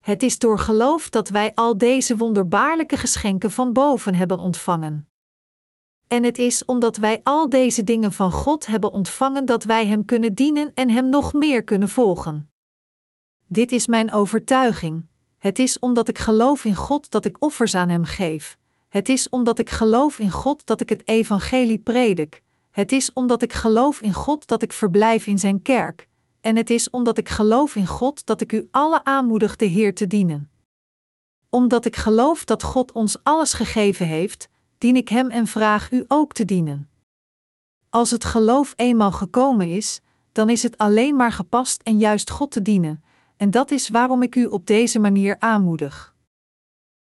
Het 0.07 0.23
is 0.23 0.39
door 0.39 0.59
geloof 0.59 1.11
dat 1.11 1.29
wij 1.29 1.53
al 1.55 1.79
deze 1.79 2.17
wonderbaarlijke 2.17 2.97
geschenken 2.97 3.51
van 3.51 3.73
boven 3.73 4.15
hebben 4.15 4.39
ontvangen. 4.39 5.09
En 6.07 6.25
het 6.25 6.39
is 6.39 6.65
omdat 6.65 6.97
wij 6.97 7.21
al 7.23 7.49
deze 7.49 7.85
dingen 7.85 8.13
van 8.13 8.33
God 8.33 8.67
hebben 8.67 8.93
ontvangen 8.93 9.45
dat 9.45 9.65
wij 9.65 9.87
Hem 9.87 10.05
kunnen 10.05 10.35
dienen 10.35 10.71
en 10.75 10.91
Hem 10.91 11.09
nog 11.09 11.33
meer 11.33 11.65
kunnen 11.65 11.89
volgen. 11.89 12.51
Dit 13.47 13.73
is 13.73 13.87
mijn 13.87 14.13
overtuiging. 14.13 15.07
Het 15.39 15.59
is 15.59 15.79
omdat 15.79 16.09
ik 16.09 16.19
geloof 16.19 16.65
in 16.65 16.75
God 16.75 17.11
dat 17.11 17.25
ik 17.25 17.37
offers 17.39 17.75
aan 17.75 17.89
Hem 17.89 18.05
geef. 18.05 18.59
Het 18.89 19.09
is 19.09 19.29
omdat 19.29 19.59
ik 19.59 19.71
geloof 19.71 20.19
in 20.19 20.31
God 20.31 20.67
dat 20.67 20.81
ik 20.81 20.89
het 20.89 21.09
Evangelie 21.09 21.79
predik. 21.79 22.43
Het 22.71 22.93
is 22.93 23.13
omdat 23.13 23.43
ik 23.43 23.53
geloof 23.53 24.01
in 24.01 24.13
God 24.13 24.47
dat 24.47 24.63
ik 24.63 24.73
verblijf 24.73 25.27
in 25.27 25.39
Zijn 25.39 25.63
kerk. 25.63 26.09
En 26.47 26.57
het 26.57 26.71
is 26.71 26.91
omdat 26.91 27.19
ik 27.19 27.29
geloof 27.29 27.77
in 27.77 27.87
God 27.87 28.27
dat 28.27 28.41
ik 28.41 28.53
u 28.53 28.69
alle 28.71 29.05
aanmoedig 29.05 29.57
de 29.57 29.65
Heer 29.65 29.95
te 29.95 30.07
dienen. 30.07 30.51
Omdat 31.49 31.85
ik 31.85 31.97
geloof 31.97 32.45
dat 32.45 32.63
God 32.63 32.93
ons 32.93 33.17
alles 33.23 33.53
gegeven 33.53 34.07
heeft, 34.07 34.49
dien 34.79 34.97
ik 34.97 35.09
Hem 35.09 35.31
en 35.31 35.47
vraag 35.47 35.91
u 35.91 36.05
ook 36.09 36.33
te 36.33 36.45
dienen. 36.45 36.91
Als 37.91 38.11
het 38.11 38.25
geloof 38.25 38.73
eenmaal 38.77 39.13
gekomen 39.13 39.69
is, 39.69 40.01
dan 40.33 40.51
is 40.51 40.63
het 40.63 40.79
alleen 40.79 41.17
maar 41.17 41.33
gepast 41.33 41.83
en 41.83 41.99
juist 41.99 42.31
God 42.31 42.51
te 42.51 42.63
dienen, 42.63 43.05
en 43.37 43.51
dat 43.51 43.71
is 43.71 43.89
waarom 43.89 44.23
ik 44.23 44.35
u 44.35 44.45
op 44.45 44.67
deze 44.67 44.99
manier 44.99 45.37
aanmoedig. 45.39 46.15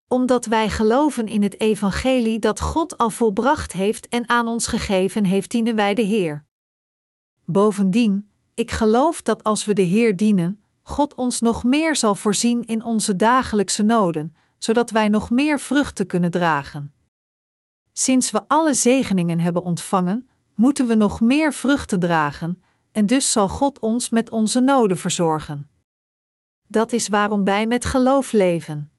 Omdat 0.08 0.46
wij 0.46 0.70
geloven 0.70 1.26
in 1.26 1.42
het 1.42 1.60
Evangelie 1.60 2.38
dat 2.38 2.60
God 2.60 2.98
al 2.98 3.10
volbracht 3.10 3.72
heeft 3.72 4.08
en 4.08 4.28
aan 4.28 4.48
ons 4.48 4.66
gegeven 4.66 5.24
heeft, 5.24 5.50
dienen 5.50 5.76
wij 5.76 5.94
de 5.94 6.02
Heer. 6.02 6.44
Bovendien, 7.44 8.30
ik 8.56 8.70
geloof 8.70 9.22
dat 9.22 9.44
als 9.44 9.64
we 9.64 9.72
de 9.72 9.82
Heer 9.82 10.16
dienen, 10.16 10.62
God 10.82 11.14
ons 11.14 11.40
nog 11.40 11.64
meer 11.64 11.96
zal 11.96 12.14
voorzien 12.14 12.64
in 12.64 12.84
onze 12.84 13.16
dagelijkse 13.16 13.82
noden, 13.82 14.36
zodat 14.58 14.90
wij 14.90 15.08
nog 15.08 15.30
meer 15.30 15.60
vruchten 15.60 16.06
kunnen 16.06 16.30
dragen. 16.30 16.94
Sinds 17.92 18.30
we 18.30 18.42
alle 18.46 18.74
zegeningen 18.74 19.40
hebben 19.40 19.62
ontvangen, 19.62 20.28
moeten 20.54 20.86
we 20.86 20.94
nog 20.94 21.20
meer 21.20 21.52
vruchten 21.52 22.00
dragen, 22.00 22.62
en 22.92 23.06
dus 23.06 23.32
zal 23.32 23.48
God 23.48 23.78
ons 23.78 24.08
met 24.08 24.30
onze 24.30 24.60
noden 24.60 24.96
verzorgen. 24.96 25.70
Dat 26.66 26.92
is 26.92 27.08
waarom 27.08 27.44
wij 27.44 27.66
met 27.66 27.84
geloof 27.84 28.32
leven. 28.32 28.90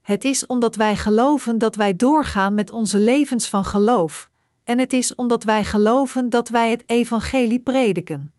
Het 0.00 0.24
is 0.24 0.46
omdat 0.46 0.76
wij 0.76 0.96
geloven 0.96 1.58
dat 1.58 1.76
wij 1.76 1.96
doorgaan 1.96 2.54
met 2.54 2.70
onze 2.70 2.98
levens 2.98 3.48
van 3.48 3.64
geloof, 3.64 4.30
en 4.64 4.78
het 4.78 4.92
is 4.92 5.14
omdat 5.14 5.44
wij 5.44 5.64
geloven 5.64 6.28
dat 6.28 6.48
wij 6.48 6.70
het 6.70 6.82
evangelie 6.86 7.60
prediken. 7.60 8.32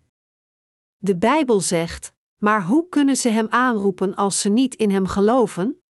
De 1.02 1.18
Bijbel 1.18 1.62
zegt: 1.62 2.14
Maar 2.38 2.64
hoe 2.64 2.90
kunnen 2.90 3.16
ze 3.16 3.30
hem 3.30 3.48
aanroepen 3.50 4.16
als 4.16 4.42
ze 4.42 4.50
niet 4.50 4.76
in 4.76 4.92
hem 4.92 5.08
geloven? 5.08 5.82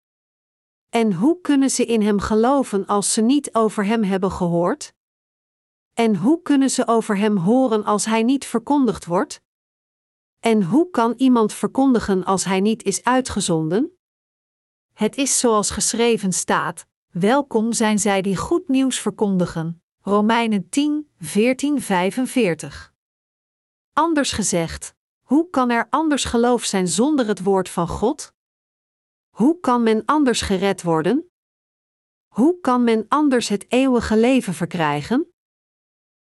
En 0.89 1.13
hoe 1.13 1.41
kunnen 1.41 1.69
ze 1.69 1.85
in 1.85 2.01
hem 2.01 2.19
geloven 2.19 2.85
als 2.85 3.13
ze 3.13 3.21
niet 3.21 3.53
over 3.53 3.85
hem 3.85 4.03
hebben 4.03 4.31
gehoord? 4.31 4.93
En 5.93 6.15
hoe 6.15 6.41
kunnen 6.41 6.69
ze 6.69 6.87
over 6.87 7.17
hem 7.17 7.37
horen 7.37 7.83
als 7.83 8.05
hij 8.05 8.23
niet 8.23 8.45
verkondigd 8.45 9.05
wordt? 9.05 9.41
En 10.39 10.63
hoe 10.63 10.89
kan 10.89 11.13
iemand 11.17 11.53
verkondigen 11.53 12.23
als 12.23 12.43
hij 12.43 12.59
niet 12.59 12.83
is 12.83 13.03
uitgezonden? 13.03 13.97
Het 14.93 15.17
is 15.17 15.39
zoals 15.39 15.69
geschreven 15.69 16.33
staat: 16.33 16.85
Welkom 17.11 17.73
zijn 17.73 17.99
zij 17.99 18.21
die 18.21 18.37
goed 18.37 18.67
nieuws 18.67 18.99
verkondigen. 18.99 19.83
Romeinen 20.01 20.69
10, 20.69 21.09
14, 21.17 21.81
45. 21.81 22.93
Anders 23.93 24.31
gezegd, 24.31 24.97
hoe 25.29 25.49
kan 25.49 25.69
er 25.69 25.87
anders 25.89 26.23
geloof 26.23 26.63
zijn 26.63 26.87
zonder 26.87 27.27
het 27.27 27.43
woord 27.43 27.69
van 27.69 27.87
God? 27.87 28.33
Hoe 29.29 29.59
kan 29.59 29.83
men 29.83 30.05
anders 30.05 30.41
gered 30.41 30.83
worden? 30.83 31.29
Hoe 32.27 32.59
kan 32.59 32.83
men 32.83 33.05
anders 33.07 33.47
het 33.47 33.65
eeuwige 33.71 34.17
leven 34.17 34.53
verkrijgen? 34.53 35.33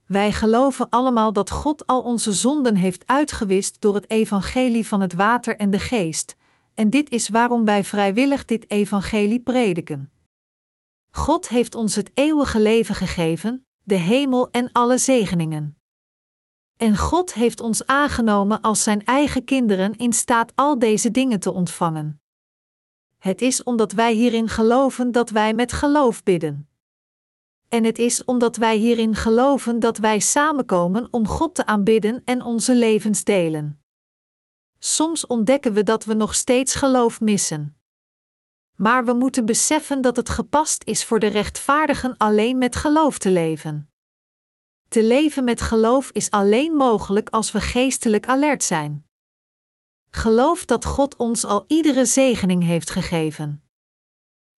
Wij 0.06 0.32
geloven 0.32 0.90
allemaal 0.90 1.34
dat 1.34 1.50
God 1.50 1.88
al 1.88 2.02
onze 2.02 2.34
zonden 2.34 2.76
heeft 2.76 3.08
uitgewist 3.08 3.82
door 3.82 3.96
het 3.96 4.10
evangelie 4.10 4.88
van 4.88 5.02
het 5.02 5.14
water 5.14 5.56
en 5.56 5.70
de 5.70 5.80
geest, 5.80 6.36
en 6.74 6.90
dit 6.90 7.10
is 7.10 7.30
waarom 7.30 7.66
wij 7.66 7.84
vrijwillig 7.84 8.46
dit 8.46 8.70
evangelie 8.70 9.40
prediken. 9.40 10.12
God 11.12 11.50
heeft 11.50 11.76
ons 11.76 11.96
het 11.96 12.12
eeuwige 12.14 12.60
leven 12.60 12.96
gegeven, 12.96 13.66
de 13.84 13.96
hemel 13.96 14.52
en 14.52 14.72
alle 14.72 14.98
zegeningen. 14.98 15.79
En 16.80 16.98
God 16.98 17.34
heeft 17.34 17.60
ons 17.60 17.86
aangenomen 17.86 18.62
als 18.62 18.84
zijn 18.84 19.06
eigen 19.06 19.44
kinderen 19.44 19.96
in 19.96 20.14
staat 20.14 20.52
al 20.56 20.80
deze 20.80 21.12
dingen 21.12 21.40
te 21.40 21.52
ontvangen. 21.52 22.22
Het 23.18 23.42
is 23.42 23.64
omdat 23.64 23.92
wij 23.92 24.14
hierin 24.14 24.48
geloven 24.48 25.12
dat 25.12 25.30
wij 25.30 25.54
met 25.54 25.72
geloof 25.72 26.24
bidden. 26.24 26.70
En 27.68 27.84
het 27.84 27.98
is 27.98 28.26
omdat 28.26 28.56
wij 28.56 28.78
hierin 28.78 29.16
geloven 29.16 29.80
dat 29.80 29.98
wij 29.98 30.20
samenkomen 30.20 31.08
om 31.12 31.28
God 31.28 31.56
te 31.56 31.66
aanbidden 31.66 32.22
en 32.26 32.42
onze 32.42 32.76
levens 32.76 33.24
delen. 33.24 33.84
Soms 34.78 35.28
ontdekken 35.28 35.74
we 35.74 35.84
dat 35.84 36.06
we 36.06 36.14
nog 36.14 36.36
steeds 36.36 36.76
geloof 36.76 37.22
missen. 37.22 37.78
Maar 38.76 39.06
we 39.06 39.14
moeten 39.14 39.46
beseffen 39.46 40.02
dat 40.02 40.16
het 40.16 40.30
gepast 40.30 40.84
is 40.84 41.06
voor 41.06 41.20
de 41.20 41.28
rechtvaardigen 41.28 42.18
alleen 42.18 42.58
met 42.58 42.76
geloof 42.76 43.18
te 43.18 43.30
leven. 43.32 43.90
Te 44.90 45.04
leven 45.04 45.44
met 45.44 45.62
geloof 45.62 46.12
is 46.12 46.32
alleen 46.32 46.74
mogelijk 46.74 47.30
als 47.30 47.52
we 47.52 47.62
geestelijk 47.62 48.28
alert 48.28 48.64
zijn. 48.64 49.08
Geloof 50.10 50.66
dat 50.66 50.86
God 50.86 51.16
ons 51.16 51.46
al 51.46 51.66
iedere 51.68 52.06
zegening 52.06 52.64
heeft 52.64 52.90
gegeven. 52.90 53.64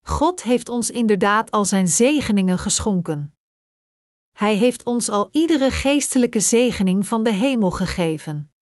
God 0.01 0.43
heeft 0.43 0.69
ons 0.69 0.91
inderdaad 0.91 1.51
al 1.51 1.65
zijn 1.65 1.89
zegeningen 1.89 2.59
geschonken. 2.59 3.35
Hij 4.33 4.55
heeft 4.57 4.83
ons 4.85 5.09
al 5.09 5.29
iedere 5.31 5.71
geestelijke 5.71 6.41
zegening 6.41 7.07
van 7.07 7.23
de 7.23 7.33
hemel 7.33 7.71
gegeven. 7.71 8.53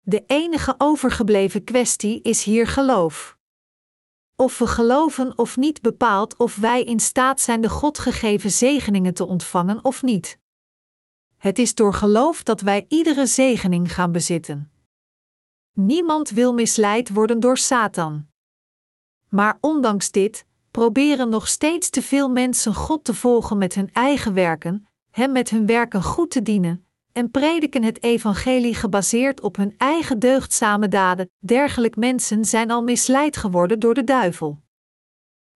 De 0.00 0.24
enige 0.26 0.74
overgebleven 0.78 1.64
kwestie 1.64 2.22
is 2.22 2.42
hier 2.42 2.66
geloof. 2.66 3.38
Of 4.36 4.58
we 4.58 4.66
geloven 4.66 5.38
of 5.38 5.56
niet 5.56 5.82
bepaalt 5.82 6.36
of 6.36 6.56
wij 6.56 6.84
in 6.84 7.00
staat 7.00 7.40
zijn 7.40 7.60
de 7.60 7.68
God 7.68 7.98
gegeven 7.98 8.50
zegeningen 8.50 9.14
te 9.14 9.26
ontvangen 9.26 9.84
of 9.84 10.02
niet. 10.02 10.44
Het 11.36 11.58
is 11.58 11.74
door 11.74 11.94
geloof 11.94 12.42
dat 12.42 12.60
wij 12.60 12.84
iedere 12.88 13.26
zegening 13.26 13.94
gaan 13.94 14.12
bezitten. 14.12 14.70
Niemand 15.72 16.30
wil 16.30 16.54
misleid 16.54 17.08
worden 17.12 17.40
door 17.40 17.58
Satan. 17.58 18.26
Maar 19.28 19.58
ondanks 19.60 20.10
dit 20.10 20.46
proberen 20.70 21.28
nog 21.28 21.48
steeds 21.48 21.90
te 21.90 22.02
veel 22.02 22.28
mensen 22.28 22.74
God 22.74 23.04
te 23.04 23.14
volgen 23.14 23.58
met 23.58 23.74
hun 23.74 23.92
eigen 23.92 24.34
werken, 24.34 24.88
Hem 25.10 25.32
met 25.32 25.50
hun 25.50 25.66
werken 25.66 26.02
goed 26.02 26.30
te 26.30 26.42
dienen, 26.42 26.86
en 27.12 27.30
prediken 27.30 27.82
het 27.82 28.02
evangelie 28.02 28.74
gebaseerd 28.74 29.40
op 29.40 29.56
hun 29.56 29.74
eigen 29.78 30.18
deugdzame 30.18 30.88
daden. 30.88 31.30
Dergelijk 31.38 31.96
mensen 31.96 32.44
zijn 32.44 32.70
al 32.70 32.82
misleid 32.82 33.36
geworden 33.36 33.78
door 33.78 33.94
de 33.94 34.04
duivel. 34.04 34.60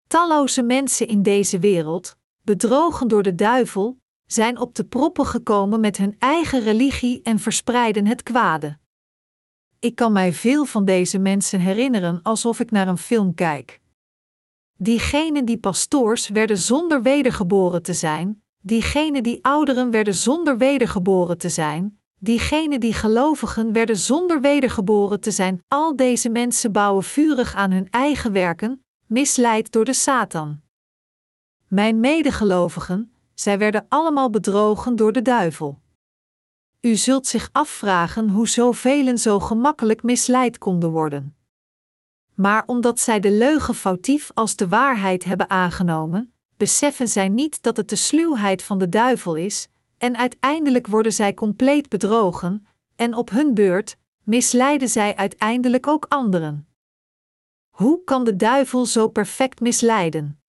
Talloze 0.06 0.62
mensen 0.62 1.08
in 1.08 1.22
deze 1.22 1.58
wereld, 1.58 2.16
bedrogen 2.42 3.08
door 3.08 3.22
de 3.22 3.34
duivel, 3.34 3.99
zijn 4.32 4.58
op 4.58 4.74
de 4.74 4.84
proppen 4.84 5.26
gekomen 5.26 5.80
met 5.80 5.96
hun 5.96 6.16
eigen 6.18 6.60
religie 6.60 7.22
en 7.22 7.38
verspreiden 7.38 8.06
het 8.06 8.22
kwade. 8.22 8.78
Ik 9.78 9.94
kan 9.94 10.12
mij 10.12 10.32
veel 10.32 10.64
van 10.64 10.84
deze 10.84 11.18
mensen 11.18 11.60
herinneren 11.60 12.22
alsof 12.22 12.60
ik 12.60 12.70
naar 12.70 12.88
een 12.88 12.98
film 12.98 13.34
kijk. 13.34 13.80
Diegenen 14.76 15.44
die 15.44 15.58
pastoors 15.58 16.28
werden 16.28 16.58
zonder 16.58 17.02
wedergeboren 17.02 17.82
te 17.82 17.92
zijn, 17.92 18.42
diegenen 18.62 19.22
die 19.22 19.44
ouderen 19.44 19.90
werden 19.90 20.14
zonder 20.14 20.58
wedergeboren 20.58 21.38
te 21.38 21.48
zijn, 21.48 22.00
diegenen 22.18 22.80
die 22.80 22.92
gelovigen 22.92 23.72
werden 23.72 23.96
zonder 23.96 24.40
wedergeboren 24.40 25.20
te 25.20 25.30
zijn, 25.30 25.62
al 25.68 25.96
deze 25.96 26.28
mensen 26.28 26.72
bouwen 26.72 27.04
vurig 27.04 27.54
aan 27.54 27.70
hun 27.70 27.90
eigen 27.90 28.32
werken, 28.32 28.84
misleid 29.06 29.72
door 29.72 29.84
de 29.84 29.94
Satan. 29.94 30.60
Mijn 31.68 32.00
medegelovigen, 32.00 33.12
zij 33.40 33.58
werden 33.58 33.86
allemaal 33.88 34.30
bedrogen 34.30 34.96
door 34.96 35.12
de 35.12 35.22
duivel. 35.22 35.80
U 36.80 36.94
zult 36.94 37.26
zich 37.26 37.48
afvragen 37.52 38.28
hoe 38.28 38.48
zoveel 38.48 39.16
zo 39.16 39.40
gemakkelijk 39.40 40.02
misleid 40.02 40.58
konden 40.58 40.90
worden. 40.90 41.36
Maar 42.34 42.62
omdat 42.66 43.00
zij 43.00 43.20
de 43.20 43.30
leugen 43.30 43.74
foutief 43.74 44.30
als 44.34 44.56
de 44.56 44.68
waarheid 44.68 45.24
hebben 45.24 45.50
aangenomen, 45.50 46.32
beseffen 46.56 47.08
zij 47.08 47.28
niet 47.28 47.62
dat 47.62 47.76
het 47.76 47.88
de 47.88 47.96
sluwheid 47.96 48.62
van 48.62 48.78
de 48.78 48.88
duivel 48.88 49.34
is, 49.34 49.68
en 49.98 50.16
uiteindelijk 50.16 50.86
worden 50.86 51.12
zij 51.12 51.34
compleet 51.34 51.88
bedrogen, 51.88 52.66
en 52.96 53.14
op 53.14 53.30
hun 53.30 53.54
beurt 53.54 53.96
misleiden 54.22 54.88
zij 54.88 55.16
uiteindelijk 55.16 55.86
ook 55.86 56.06
anderen. 56.08 56.68
Hoe 57.70 58.04
kan 58.04 58.24
de 58.24 58.36
duivel 58.36 58.86
zo 58.86 59.08
perfect 59.08 59.60
misleiden? 59.60 60.39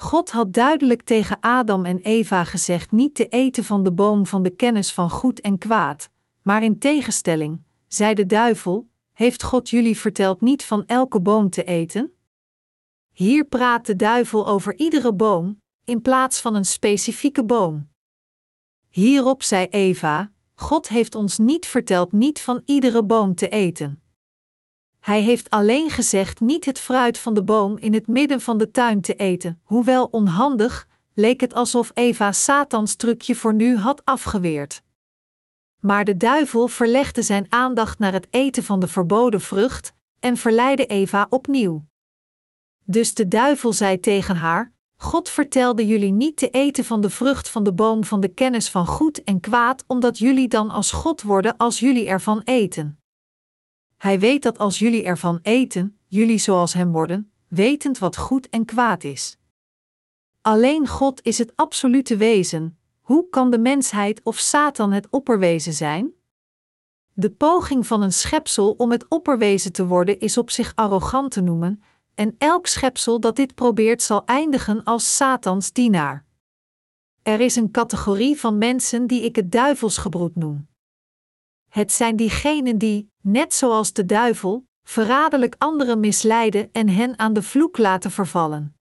God 0.00 0.30
had 0.30 0.52
duidelijk 0.52 1.02
tegen 1.02 1.40
Adam 1.40 1.84
en 1.84 1.98
Eva 1.98 2.44
gezegd 2.44 2.92
niet 2.92 3.14
te 3.14 3.28
eten 3.28 3.64
van 3.64 3.82
de 3.82 3.92
boom 3.92 4.26
van 4.26 4.42
de 4.42 4.50
kennis 4.50 4.92
van 4.92 5.10
goed 5.10 5.40
en 5.40 5.58
kwaad, 5.58 6.10
maar 6.42 6.62
in 6.62 6.78
tegenstelling, 6.78 7.62
zei 7.88 8.14
de 8.14 8.26
duivel: 8.26 8.88
Heeft 9.12 9.42
God 9.42 9.70
jullie 9.70 9.98
verteld 9.98 10.40
niet 10.40 10.64
van 10.64 10.86
elke 10.86 11.20
boom 11.20 11.50
te 11.50 11.64
eten? 11.64 12.12
Hier 13.12 13.44
praat 13.44 13.86
de 13.86 13.96
duivel 13.96 14.46
over 14.46 14.76
iedere 14.76 15.14
boom, 15.14 15.60
in 15.84 16.02
plaats 16.02 16.40
van 16.40 16.54
een 16.54 16.64
specifieke 16.64 17.44
boom. 17.44 17.88
Hierop 18.88 19.42
zei 19.42 19.66
Eva: 19.66 20.32
God 20.54 20.88
heeft 20.88 21.14
ons 21.14 21.38
niet 21.38 21.66
verteld 21.66 22.12
niet 22.12 22.40
van 22.40 22.62
iedere 22.64 23.04
boom 23.04 23.34
te 23.34 23.48
eten. 23.48 24.02
Hij 25.08 25.22
heeft 25.22 25.50
alleen 25.50 25.90
gezegd 25.90 26.40
niet 26.40 26.64
het 26.64 26.78
fruit 26.78 27.18
van 27.18 27.34
de 27.34 27.42
boom 27.42 27.78
in 27.78 27.94
het 27.94 28.06
midden 28.06 28.40
van 28.40 28.58
de 28.58 28.70
tuin 28.70 29.00
te 29.00 29.14
eten, 29.14 29.60
hoewel 29.62 30.04
onhandig, 30.04 30.88
leek 31.14 31.40
het 31.40 31.54
alsof 31.54 31.90
Eva 31.94 32.32
Satans 32.32 32.94
trucje 32.94 33.34
voor 33.34 33.54
nu 33.54 33.76
had 33.76 34.04
afgeweerd. 34.04 34.82
Maar 35.80 36.04
de 36.04 36.16
duivel 36.16 36.68
verlegde 36.68 37.22
zijn 37.22 37.46
aandacht 37.48 37.98
naar 37.98 38.12
het 38.12 38.26
eten 38.30 38.62
van 38.62 38.80
de 38.80 38.88
verboden 38.88 39.40
vrucht 39.40 39.92
en 40.20 40.36
verleidde 40.36 40.86
Eva 40.86 41.26
opnieuw. 41.30 41.84
Dus 42.84 43.14
de 43.14 43.28
duivel 43.28 43.72
zei 43.72 44.00
tegen 44.00 44.36
haar: 44.36 44.72
God 44.96 45.28
vertelde 45.28 45.86
jullie 45.86 46.12
niet 46.12 46.36
te 46.36 46.50
eten 46.50 46.84
van 46.84 47.00
de 47.00 47.10
vrucht 47.10 47.48
van 47.48 47.62
de 47.62 47.72
boom 47.72 48.04
van 48.04 48.20
de 48.20 48.28
kennis 48.28 48.70
van 48.70 48.86
goed 48.86 49.24
en 49.24 49.40
kwaad, 49.40 49.84
omdat 49.86 50.18
jullie 50.18 50.48
dan 50.48 50.70
als 50.70 50.92
God 50.92 51.22
worden 51.22 51.56
als 51.56 51.80
jullie 51.80 52.08
ervan 52.08 52.40
eten. 52.44 52.97
Hij 53.98 54.18
weet 54.18 54.42
dat 54.42 54.58
als 54.58 54.78
jullie 54.78 55.04
ervan 55.04 55.38
eten, 55.42 55.98
jullie 56.06 56.38
zoals 56.38 56.72
Hem 56.72 56.92
worden, 56.92 57.32
wetend 57.48 57.98
wat 57.98 58.16
goed 58.16 58.48
en 58.48 58.64
kwaad 58.64 59.04
is. 59.04 59.38
Alleen 60.40 60.86
God 60.86 61.24
is 61.24 61.38
het 61.38 61.52
absolute 61.56 62.16
wezen. 62.16 62.78
Hoe 63.00 63.28
kan 63.28 63.50
de 63.50 63.58
mensheid 63.58 64.20
of 64.22 64.38
Satan 64.38 64.92
het 64.92 65.06
opperwezen 65.10 65.72
zijn? 65.72 66.12
De 67.12 67.30
poging 67.30 67.86
van 67.86 68.02
een 68.02 68.12
schepsel 68.12 68.70
om 68.72 68.90
het 68.90 69.08
opperwezen 69.08 69.72
te 69.72 69.86
worden 69.86 70.20
is 70.20 70.38
op 70.38 70.50
zich 70.50 70.72
arrogant 70.74 71.30
te 71.30 71.40
noemen, 71.40 71.82
en 72.14 72.34
elk 72.38 72.66
schepsel 72.66 73.20
dat 73.20 73.36
dit 73.36 73.54
probeert 73.54 74.02
zal 74.02 74.24
eindigen 74.24 74.84
als 74.84 75.16
Satans 75.16 75.72
dienaar. 75.72 76.24
Er 77.22 77.40
is 77.40 77.56
een 77.56 77.70
categorie 77.70 78.40
van 78.40 78.58
mensen 78.58 79.06
die 79.06 79.22
ik 79.22 79.36
het 79.36 79.52
duivelsgebroed 79.52 80.36
noem. 80.36 80.67
Het 81.68 81.92
zijn 81.92 82.16
diegenen 82.16 82.78
die, 82.78 83.10
net 83.20 83.54
zoals 83.54 83.92
de 83.92 84.06
duivel, 84.06 84.66
verraderlijk 84.82 85.54
anderen 85.58 86.00
misleiden 86.00 86.68
en 86.72 86.88
hen 86.88 87.18
aan 87.18 87.32
de 87.32 87.42
vloek 87.42 87.78
laten 87.78 88.10
vervallen. 88.10 88.76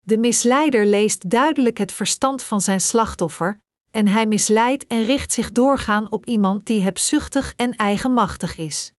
De 0.00 0.18
misleider 0.18 0.86
leest 0.86 1.30
duidelijk 1.30 1.78
het 1.78 1.92
verstand 1.92 2.42
van 2.42 2.60
zijn 2.60 2.80
slachtoffer, 2.80 3.60
en 3.90 4.08
hij 4.08 4.26
misleidt 4.26 4.86
en 4.86 5.04
richt 5.04 5.32
zich 5.32 5.52
doorgaan 5.52 6.12
op 6.12 6.26
iemand 6.26 6.66
die 6.66 6.82
hebzuchtig 6.82 7.54
en 7.56 7.76
eigenmachtig 7.76 8.56
is. 8.56 8.92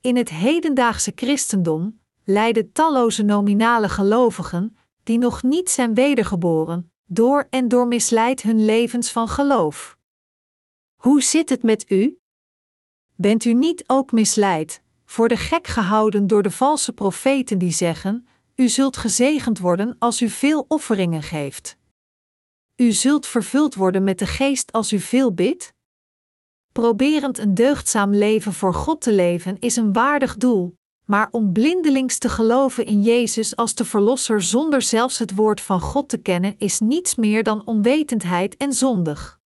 In 0.00 0.16
het 0.16 0.28
hedendaagse 0.28 1.12
christendom 1.14 2.00
lijden 2.24 2.72
talloze 2.72 3.22
nominale 3.22 3.88
gelovigen, 3.88 4.76
die 5.02 5.18
nog 5.18 5.42
niet 5.42 5.70
zijn 5.70 5.94
wedergeboren, 5.94 6.92
door 7.06 7.46
en 7.50 7.68
door 7.68 7.86
misleid 7.86 8.42
hun 8.42 8.64
levens 8.64 9.10
van 9.10 9.28
geloof. 9.28 9.98
Hoe 11.00 11.22
zit 11.22 11.48
het 11.48 11.62
met 11.62 11.90
u? 11.90 12.18
Bent 13.14 13.44
u 13.44 13.54
niet 13.54 13.84
ook 13.86 14.12
misleid, 14.12 14.82
voor 15.04 15.28
de 15.28 15.36
gek 15.36 15.66
gehouden 15.66 16.26
door 16.26 16.42
de 16.42 16.50
valse 16.50 16.92
profeten 16.92 17.58
die 17.58 17.72
zeggen: 17.72 18.26
U 18.54 18.68
zult 18.68 18.96
gezegend 18.96 19.58
worden 19.58 19.96
als 19.98 20.20
u 20.20 20.28
veel 20.28 20.64
offeringen 20.68 21.22
geeft. 21.22 21.76
U 22.76 22.92
zult 22.92 23.26
vervuld 23.26 23.74
worden 23.74 24.04
met 24.04 24.18
de 24.18 24.26
geest 24.26 24.72
als 24.72 24.92
u 24.92 24.98
veel 24.98 25.34
bidt? 25.34 25.72
Proberend 26.72 27.38
een 27.38 27.54
deugdzaam 27.54 28.14
leven 28.14 28.52
voor 28.52 28.74
God 28.74 29.00
te 29.00 29.12
leven 29.12 29.56
is 29.58 29.76
een 29.76 29.92
waardig 29.92 30.36
doel, 30.36 30.74
maar 31.04 31.28
om 31.30 31.52
blindelings 31.52 32.18
te 32.18 32.28
geloven 32.28 32.86
in 32.86 33.02
Jezus 33.02 33.56
als 33.56 33.74
de 33.74 33.84
Verlosser 33.84 34.42
zonder 34.42 34.82
zelfs 34.82 35.18
het 35.18 35.34
woord 35.34 35.60
van 35.60 35.80
God 35.80 36.08
te 36.08 36.18
kennen 36.18 36.54
is 36.58 36.80
niets 36.80 37.14
meer 37.14 37.42
dan 37.42 37.66
onwetendheid 37.66 38.56
en 38.56 38.72
zondig. 38.72 39.39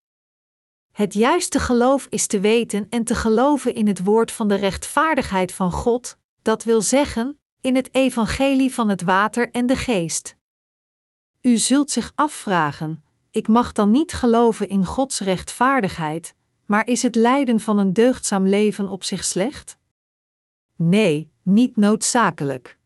Het 0.95 1.13
juiste 1.13 1.59
geloof 1.59 2.07
is 2.09 2.27
te 2.27 2.39
weten 2.39 2.87
en 2.89 3.03
te 3.03 3.15
geloven 3.15 3.75
in 3.75 3.87
het 3.87 4.03
woord 4.03 4.31
van 4.31 4.47
de 4.47 4.55
rechtvaardigheid 4.55 5.53
van 5.53 5.71
God, 5.71 6.17
dat 6.41 6.63
wil 6.63 6.81
zeggen, 6.81 7.39
in 7.61 7.75
het 7.75 7.95
evangelie 7.95 8.73
van 8.73 8.89
het 8.89 9.01
water 9.01 9.51
en 9.51 9.65
de 9.65 9.75
geest. 9.75 10.35
U 11.41 11.57
zult 11.57 11.91
zich 11.91 12.11
afvragen: 12.15 13.03
ik 13.31 13.47
mag 13.47 13.71
dan 13.71 13.91
niet 13.91 14.13
geloven 14.13 14.69
in 14.69 14.85
Gods 14.85 15.19
rechtvaardigheid, 15.19 16.35
maar 16.65 16.87
is 16.87 17.01
het 17.01 17.15
lijden 17.15 17.59
van 17.59 17.77
een 17.77 17.93
deugdzaam 17.93 18.47
leven 18.47 18.89
op 18.89 19.03
zich 19.03 19.23
slecht? 19.23 19.77
Nee, 20.75 21.31
niet 21.43 21.75
noodzakelijk. 21.75 22.77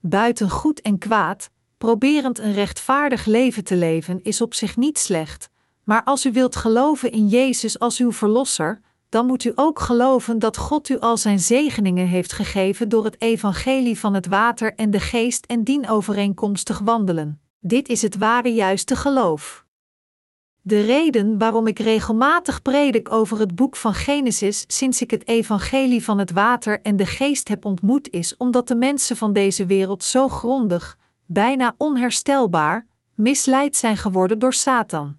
Buiten 0.00 0.50
goed 0.50 0.80
en 0.80 0.98
kwaad, 0.98 1.50
proberend 1.78 2.38
een 2.38 2.52
rechtvaardig 2.52 3.24
leven 3.24 3.64
te 3.64 3.76
leven 3.76 4.22
is 4.22 4.40
op 4.40 4.54
zich 4.54 4.76
niet 4.76 4.98
slecht, 4.98 5.50
maar 5.90 6.04
als 6.04 6.26
u 6.26 6.32
wilt 6.32 6.56
geloven 6.56 7.12
in 7.12 7.28
Jezus 7.28 7.78
als 7.78 7.98
uw 7.98 8.12
Verlosser, 8.12 8.80
dan 9.08 9.26
moet 9.26 9.44
u 9.44 9.52
ook 9.54 9.78
geloven 9.78 10.38
dat 10.38 10.56
God 10.56 10.88
u 10.88 10.98
al 10.98 11.16
zijn 11.16 11.40
zegeningen 11.40 12.06
heeft 12.06 12.32
gegeven 12.32 12.88
door 12.88 13.04
het 13.04 13.20
evangelie 13.20 13.98
van 13.98 14.14
het 14.14 14.26
water 14.26 14.74
en 14.74 14.90
de 14.90 15.00
geest 15.00 15.46
en 15.46 15.64
dien 15.64 15.88
overeenkomstig 15.88 16.78
wandelen. 16.78 17.40
Dit 17.60 17.88
is 17.88 18.02
het 18.02 18.16
ware 18.16 18.54
juiste 18.54 18.96
geloof. 18.96 19.64
De 20.60 20.80
reden 20.80 21.38
waarom 21.38 21.66
ik 21.66 21.78
regelmatig 21.78 22.62
predik 22.62 23.12
over 23.12 23.38
het 23.38 23.54
boek 23.54 23.76
van 23.76 23.94
Genesis 23.94 24.64
sinds 24.66 25.02
ik 25.02 25.10
het 25.10 25.28
evangelie 25.28 26.04
van 26.04 26.18
het 26.18 26.30
water 26.30 26.80
en 26.82 26.96
de 26.96 27.06
geest 27.06 27.48
heb 27.48 27.64
ontmoet 27.64 28.10
is 28.10 28.36
omdat 28.36 28.68
de 28.68 28.76
mensen 28.76 29.16
van 29.16 29.32
deze 29.32 29.66
wereld 29.66 30.04
zo 30.04 30.28
grondig, 30.28 30.98
bijna 31.26 31.74
onherstelbaar, 31.76 32.86
misleid 33.14 33.76
zijn 33.76 33.96
geworden 33.96 34.38
door 34.38 34.52
Satan. 34.52 35.18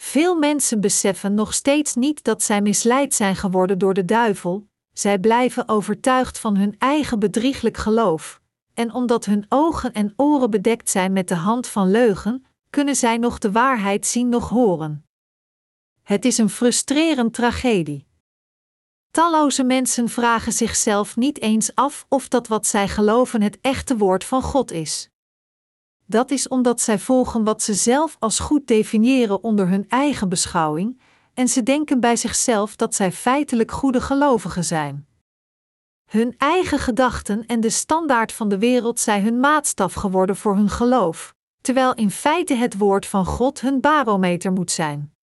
Veel 0.00 0.34
mensen 0.34 0.80
beseffen 0.80 1.34
nog 1.34 1.54
steeds 1.54 1.94
niet 1.94 2.24
dat 2.24 2.42
zij 2.42 2.62
misleid 2.62 3.14
zijn 3.14 3.36
geworden 3.36 3.78
door 3.78 3.94
de 3.94 4.04
duivel, 4.04 4.68
zij 4.92 5.18
blijven 5.18 5.68
overtuigd 5.68 6.38
van 6.38 6.56
hun 6.56 6.74
eigen 6.78 7.18
bedrieglijk 7.18 7.76
geloof, 7.76 8.40
en 8.74 8.92
omdat 8.94 9.24
hun 9.24 9.46
ogen 9.48 9.92
en 9.92 10.12
oren 10.16 10.50
bedekt 10.50 10.90
zijn 10.90 11.12
met 11.12 11.28
de 11.28 11.34
hand 11.34 11.66
van 11.66 11.90
leugen, 11.90 12.44
kunnen 12.70 12.96
zij 12.96 13.16
nog 13.16 13.38
de 13.38 13.52
waarheid 13.52 14.06
zien 14.06 14.28
nog 14.28 14.48
horen. 14.48 15.06
Het 16.02 16.24
is 16.24 16.38
een 16.38 16.50
frustrerend 16.50 17.34
tragedie. 17.34 18.06
Talloze 19.10 19.64
mensen 19.64 20.08
vragen 20.08 20.52
zichzelf 20.52 21.16
niet 21.16 21.40
eens 21.40 21.74
af 21.74 22.06
of 22.08 22.28
dat 22.28 22.46
wat 22.46 22.66
zij 22.66 22.88
geloven 22.88 23.42
het 23.42 23.58
echte 23.60 23.96
woord 23.96 24.24
van 24.24 24.42
God 24.42 24.70
is. 24.70 25.10
Dat 26.10 26.30
is 26.30 26.48
omdat 26.48 26.80
zij 26.80 26.98
volgen 26.98 27.44
wat 27.44 27.62
ze 27.62 27.74
zelf 27.74 28.16
als 28.18 28.38
goed 28.38 28.66
definiëren 28.66 29.42
onder 29.42 29.68
hun 29.68 29.84
eigen 29.88 30.28
beschouwing, 30.28 31.00
en 31.34 31.48
ze 31.48 31.62
denken 31.62 32.00
bij 32.00 32.16
zichzelf 32.16 32.76
dat 32.76 32.94
zij 32.94 33.12
feitelijk 33.12 33.70
goede 33.70 34.00
gelovigen 34.00 34.64
zijn. 34.64 35.06
Hun 36.10 36.34
eigen 36.38 36.78
gedachten 36.78 37.46
en 37.46 37.60
de 37.60 37.70
standaard 37.70 38.32
van 38.32 38.48
de 38.48 38.58
wereld 38.58 39.00
zijn 39.00 39.22
hun 39.22 39.40
maatstaf 39.40 39.94
geworden 39.94 40.36
voor 40.36 40.56
hun 40.56 40.68
geloof, 40.68 41.34
terwijl 41.60 41.94
in 41.94 42.10
feite 42.10 42.54
het 42.54 42.78
woord 42.78 43.06
van 43.06 43.24
God 43.24 43.60
hun 43.60 43.80
barometer 43.80 44.52
moet 44.52 44.70
zijn. 44.70 45.14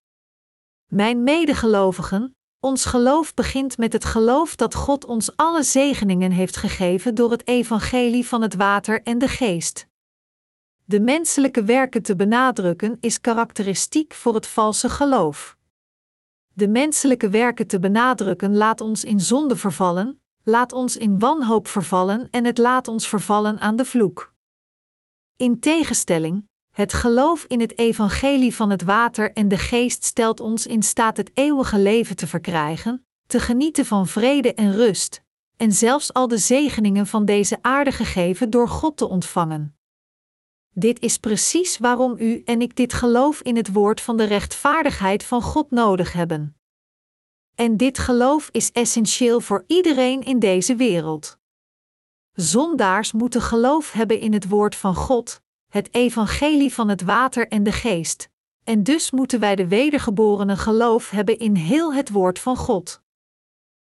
Mijn 0.91 1.23
medegelovigen, 1.23 2.35
ons 2.59 2.85
geloof 2.85 3.33
begint 3.33 3.77
met 3.77 3.93
het 3.93 4.05
geloof 4.05 4.55
dat 4.55 4.75
God 4.75 5.05
ons 5.05 5.35
alle 5.35 5.63
zegeningen 5.63 6.31
heeft 6.31 6.57
gegeven 6.57 7.15
door 7.15 7.31
het 7.31 7.47
evangelie 7.47 8.27
van 8.27 8.41
het 8.41 8.55
water 8.55 9.03
en 9.03 9.17
de 9.17 9.27
geest. 9.27 9.87
De 10.87 10.99
menselijke 10.99 11.63
werken 11.63 12.01
te 12.01 12.15
benadrukken 12.15 12.97
is 12.99 13.21
karakteristiek 13.21 14.13
voor 14.13 14.33
het 14.33 14.47
valse 14.47 14.89
geloof. 14.89 15.57
De 16.53 16.67
menselijke 16.67 17.29
werken 17.29 17.67
te 17.67 17.79
benadrukken 17.79 18.55
laat 18.57 18.81
ons 18.81 19.03
in 19.03 19.19
zonde 19.19 19.55
vervallen, 19.55 20.21
laat 20.43 20.73
ons 20.73 20.97
in 20.97 21.19
wanhoop 21.19 21.67
vervallen 21.67 22.27
en 22.31 22.45
het 22.45 22.57
laat 22.57 22.87
ons 22.87 23.07
vervallen 23.07 23.59
aan 23.59 23.75
de 23.75 23.85
vloek. 23.85 24.33
In 25.35 25.59
tegenstelling, 25.59 26.47
het 26.71 26.93
geloof 26.93 27.45
in 27.47 27.59
het 27.59 27.77
evangelie 27.77 28.55
van 28.55 28.69
het 28.69 28.83
water 28.83 29.33
en 29.33 29.47
de 29.47 29.57
geest 29.57 30.03
stelt 30.03 30.39
ons 30.39 30.67
in 30.67 30.83
staat 30.83 31.17
het 31.17 31.31
eeuwige 31.33 31.79
leven 31.79 32.15
te 32.15 32.27
verkrijgen, 32.27 33.05
te 33.27 33.39
genieten 33.39 33.85
van 33.85 34.07
vrede 34.07 34.53
en 34.53 34.71
rust, 34.71 35.23
en 35.57 35.71
zelfs 35.71 36.13
al 36.13 36.27
de 36.27 36.37
zegeningen 36.37 37.07
van 37.07 37.25
deze 37.25 37.57
aarde 37.61 37.91
gegeven 37.91 38.49
door 38.49 38.67
God 38.67 38.97
te 38.97 39.07
ontvangen. 39.07 39.74
Dit 40.77 40.99
is 40.99 41.17
precies 41.17 41.77
waarom 41.77 42.15
u 42.19 42.41
en 42.45 42.61
ik 42.61 42.75
dit 42.75 42.93
geloof 42.93 43.41
in 43.41 43.55
het 43.55 43.73
woord 43.73 44.01
van 44.01 44.17
de 44.17 44.23
rechtvaardigheid 44.23 45.23
van 45.23 45.41
God 45.41 45.71
nodig 45.71 46.13
hebben. 46.13 46.57
En 47.55 47.77
dit 47.77 47.97
geloof 47.97 48.49
is 48.51 48.71
essentieel 48.71 49.41
voor 49.41 49.63
iedereen 49.67 50.23
in 50.23 50.39
deze 50.39 50.75
wereld. 50.75 51.37
Zondaars 52.33 53.11
moeten 53.11 53.41
geloof 53.41 53.91
hebben 53.91 54.19
in 54.19 54.33
het 54.33 54.47
woord 54.47 54.75
van 54.75 54.95
God, 54.95 55.41
het 55.71 55.93
evangelie 55.93 56.73
van 56.73 56.89
het 56.89 57.01
water 57.01 57.47
en 57.47 57.63
de 57.63 57.71
geest, 57.71 58.29
en 58.63 58.83
dus 58.83 59.11
moeten 59.11 59.39
wij 59.39 59.55
de 59.55 59.67
wedergeborene 59.67 60.57
geloof 60.57 61.09
hebben 61.09 61.37
in 61.37 61.55
heel 61.55 61.93
het 61.93 62.09
woord 62.09 62.39
van 62.39 62.57
God. 62.57 63.01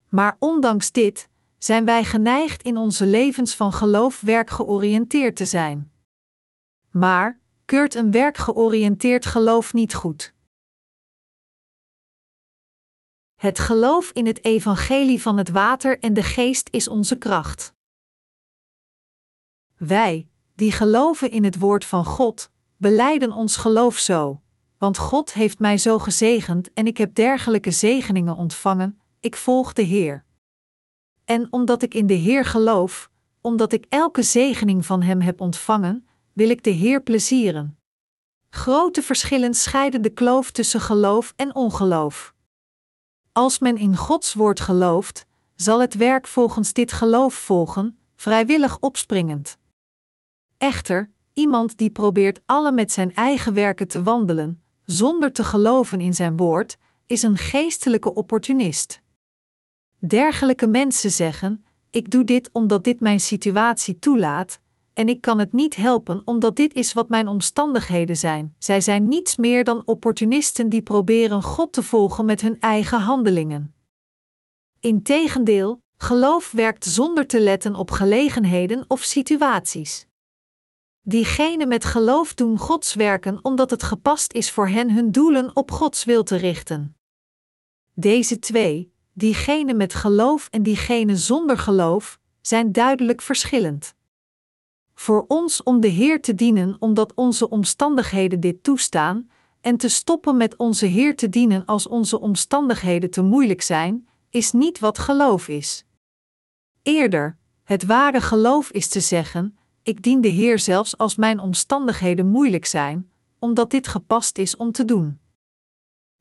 Maar 0.09 0.35
ondanks 0.39 0.91
dit 0.91 1.29
zijn 1.57 1.85
wij 1.85 2.03
geneigd 2.03 2.63
in 2.63 2.77
onze 2.77 3.05
levens 3.05 3.55
van 3.55 3.73
geloof 3.73 4.21
werkgeoriënteerd 4.21 5.35
te 5.35 5.45
zijn. 5.45 5.92
Maar, 6.93 7.39
keurt 7.65 7.95
een 7.95 8.11
werkgeoriënteerd 8.11 9.25
geloof 9.25 9.73
niet 9.73 9.93
goed. 9.93 10.33
Het 13.35 13.59
geloof 13.59 14.11
in 14.11 14.25
het 14.25 14.43
evangelie 14.43 15.21
van 15.21 15.37
het 15.37 15.49
water 15.49 15.99
en 15.99 16.13
de 16.13 16.23
geest 16.23 16.67
is 16.71 16.87
onze 16.87 17.17
kracht. 17.17 17.73
Wij, 19.77 20.27
die 20.55 20.71
geloven 20.71 21.31
in 21.31 21.43
het 21.43 21.59
woord 21.59 21.85
van 21.85 22.05
God, 22.05 22.51
beleiden 22.77 23.31
ons 23.31 23.55
geloof 23.55 23.97
zo, 23.97 24.41
want 24.77 24.97
God 24.97 25.33
heeft 25.33 25.59
mij 25.59 25.77
zo 25.77 25.99
gezegend 25.99 26.73
en 26.73 26.87
ik 26.87 26.97
heb 26.97 27.15
dergelijke 27.15 27.71
zegeningen 27.71 28.35
ontvangen, 28.35 29.01
ik 29.19 29.35
volg 29.35 29.73
de 29.73 29.81
Heer. 29.81 30.25
En 31.25 31.47
omdat 31.49 31.81
ik 31.81 31.93
in 31.93 32.07
de 32.07 32.13
Heer 32.13 32.45
geloof, 32.45 33.11
omdat 33.41 33.73
ik 33.73 33.85
elke 33.89 34.21
zegening 34.21 34.85
van 34.85 35.01
Hem 35.01 35.21
heb 35.21 35.41
ontvangen, 35.41 36.07
wil 36.33 36.49
ik 36.49 36.63
de 36.63 36.69
Heer 36.69 37.01
plezieren. 37.01 37.77
Grote 38.49 39.01
verschillen 39.01 39.53
scheiden 39.53 40.01
de 40.01 40.09
kloof 40.09 40.51
tussen 40.51 40.81
geloof 40.81 41.33
en 41.35 41.55
ongeloof. 41.55 42.33
Als 43.31 43.59
men 43.59 43.77
in 43.77 43.97
Gods 43.97 44.33
woord 44.33 44.59
gelooft, 44.59 45.25
zal 45.55 45.81
het 45.81 45.93
werk 45.93 46.27
volgens 46.27 46.73
dit 46.73 46.91
geloof 46.91 47.33
volgen, 47.33 47.97
vrijwillig 48.15 48.79
opspringend. 48.79 49.57
Echter, 50.57 51.11
iemand 51.33 51.77
die 51.77 51.89
probeert 51.89 52.41
alle 52.45 52.71
met 52.71 52.91
zijn 52.91 53.15
eigen 53.15 53.53
werken 53.53 53.87
te 53.87 54.03
wandelen, 54.03 54.63
zonder 54.85 55.31
te 55.31 55.43
geloven 55.43 56.01
in 56.01 56.13
zijn 56.13 56.37
woord, 56.37 56.77
is 57.05 57.23
een 57.23 57.37
geestelijke 57.37 58.13
opportunist. 58.13 59.01
Dergelijke 59.97 60.67
mensen 60.67 61.11
zeggen: 61.11 61.65
Ik 61.89 62.11
doe 62.11 62.23
dit 62.23 62.49
omdat 62.51 62.83
dit 62.83 62.99
mijn 62.99 63.19
situatie 63.19 63.99
toelaat, 63.99 64.59
en 64.93 65.09
ik 65.09 65.21
kan 65.21 65.39
het 65.39 65.53
niet 65.53 65.75
helpen 65.75 66.21
omdat 66.25 66.55
dit 66.55 66.73
is 66.73 66.93
wat 66.93 67.09
mijn 67.09 67.27
omstandigheden 67.27 68.17
zijn. 68.17 68.55
Zij 68.57 68.81
zijn 68.81 69.07
niets 69.07 69.35
meer 69.35 69.63
dan 69.63 69.81
opportunisten 69.85 70.69
die 70.69 70.81
proberen 70.81 71.43
God 71.43 71.73
te 71.73 71.83
volgen 71.83 72.25
met 72.25 72.41
hun 72.41 72.59
eigen 72.59 72.99
handelingen. 72.99 73.75
Integendeel, 74.79 75.81
geloof 75.97 76.51
werkt 76.51 76.85
zonder 76.85 77.27
te 77.27 77.39
letten 77.39 77.75
op 77.75 77.91
gelegenheden 77.91 78.85
of 78.87 79.01
situaties. 79.01 80.07
Diegenen 81.01 81.67
met 81.67 81.85
geloof 81.85 82.33
doen 82.33 82.57
Gods 82.57 82.93
werken 82.93 83.39
omdat 83.41 83.69
het 83.69 83.83
gepast 83.83 84.33
is 84.33 84.51
voor 84.51 84.67
hen 84.67 84.91
hun 84.91 85.11
doelen 85.11 85.55
op 85.55 85.71
Gods 85.71 86.03
wil 86.03 86.23
te 86.23 86.35
richten. 86.35 86.97
Deze 87.93 88.39
twee, 88.39 88.93
diegenen 89.13 89.77
met 89.77 89.93
geloof 89.93 90.47
en 90.51 90.63
diegenen 90.63 91.17
zonder 91.17 91.57
geloof, 91.57 92.19
zijn 92.41 92.71
duidelijk 92.71 93.21
verschillend. 93.21 93.95
Voor 94.93 95.25
ons 95.27 95.63
om 95.63 95.79
de 95.79 95.87
Heer 95.87 96.21
te 96.21 96.35
dienen 96.35 96.75
omdat 96.79 97.13
onze 97.13 97.49
omstandigheden 97.49 98.39
dit 98.39 98.63
toestaan, 98.63 99.29
en 99.61 99.77
te 99.77 99.89
stoppen 99.89 100.37
met 100.37 100.55
onze 100.55 100.85
Heer 100.85 101.15
te 101.15 101.29
dienen 101.29 101.65
als 101.65 101.87
onze 101.87 102.19
omstandigheden 102.19 103.09
te 103.09 103.21
moeilijk 103.21 103.61
zijn, 103.61 104.07
is 104.29 104.51
niet 104.51 104.79
wat 104.79 104.99
geloof 104.99 105.47
is. 105.47 105.85
Eerder, 106.81 107.37
het 107.63 107.85
ware 107.85 108.21
geloof 108.21 108.71
is 108.71 108.87
te 108.87 108.99
zeggen: 108.99 109.57
ik 109.83 110.01
dien 110.01 110.21
de 110.21 110.27
Heer 110.27 110.59
zelfs 110.59 110.97
als 110.97 111.15
mijn 111.15 111.39
omstandigheden 111.39 112.27
moeilijk 112.27 112.65
zijn, 112.65 113.11
omdat 113.39 113.71
dit 113.71 113.87
gepast 113.87 114.37
is 114.37 114.55
om 114.55 114.71
te 114.71 114.85
doen. 114.85 115.19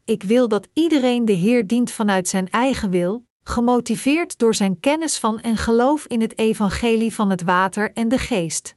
Ik 0.04 0.22
wil 0.22 0.48
dat 0.48 0.68
iedereen 0.72 1.24
de 1.24 1.32
Heer 1.32 1.66
dient 1.66 1.90
vanuit 1.90 2.28
zijn 2.28 2.50
eigen 2.50 2.90
wil, 2.90 3.24
gemotiveerd 3.42 4.38
door 4.38 4.54
zijn 4.54 4.80
kennis 4.80 5.18
van 5.18 5.40
en 5.40 5.56
geloof 5.56 6.06
in 6.06 6.20
het 6.20 6.38
evangelie 6.38 7.14
van 7.14 7.30
het 7.30 7.42
water 7.42 7.92
en 7.92 8.08
de 8.08 8.18
geest. 8.18 8.76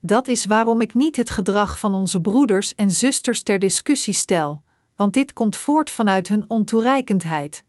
Dat 0.00 0.28
is 0.28 0.44
waarom 0.44 0.80
ik 0.80 0.94
niet 0.94 1.16
het 1.16 1.30
gedrag 1.30 1.78
van 1.78 1.94
onze 1.94 2.20
broeders 2.20 2.74
en 2.74 2.90
zusters 2.90 3.42
ter 3.42 3.58
discussie 3.58 4.14
stel, 4.14 4.62
want 4.96 5.12
dit 5.12 5.32
komt 5.32 5.56
voort 5.56 5.90
vanuit 5.90 6.28
hun 6.28 6.44
ontoereikendheid. 6.48 7.64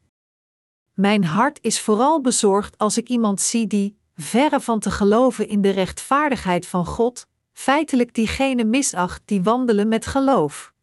Mijn 0.93 1.23
hart 1.23 1.59
is 1.61 1.81
vooral 1.81 2.21
bezorgd 2.21 2.77
als 2.77 2.97
ik 2.97 3.09
iemand 3.09 3.41
zie 3.41 3.67
die, 3.67 3.97
verre 4.15 4.59
van 4.59 4.79
te 4.79 4.91
geloven 4.91 5.47
in 5.47 5.61
de 5.61 5.69
rechtvaardigheid 5.69 6.67
van 6.67 6.85
God, 6.85 7.27
feitelijk 7.53 8.13
diegene 8.13 8.63
misacht 8.63 9.21
die 9.25 9.43
wandelen 9.43 9.87
met 9.87 10.05
geloof. 10.05 10.73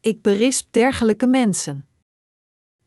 Ik 0.00 0.22
berisp 0.22 0.72
dergelijke 0.72 1.26
mensen. 1.26 1.87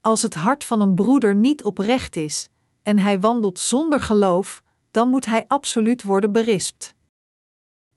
Als 0.02 0.22
het 0.22 0.34
hart 0.34 0.64
van 0.64 0.82
een 0.82 0.96
broeder 0.96 1.36
niet 1.36 1.64
oprecht 1.64 2.16
is, 2.16 2.50
en 2.84 3.00
hij 3.00 3.20
wandelt 3.20 3.60
zonder 3.60 4.02
geloof, 4.02 4.64
dan 4.92 5.10
moet 5.10 5.26
hij 5.26 5.46
absoluut 5.48 6.04
worden 6.04 6.32
berispt. 6.32 6.96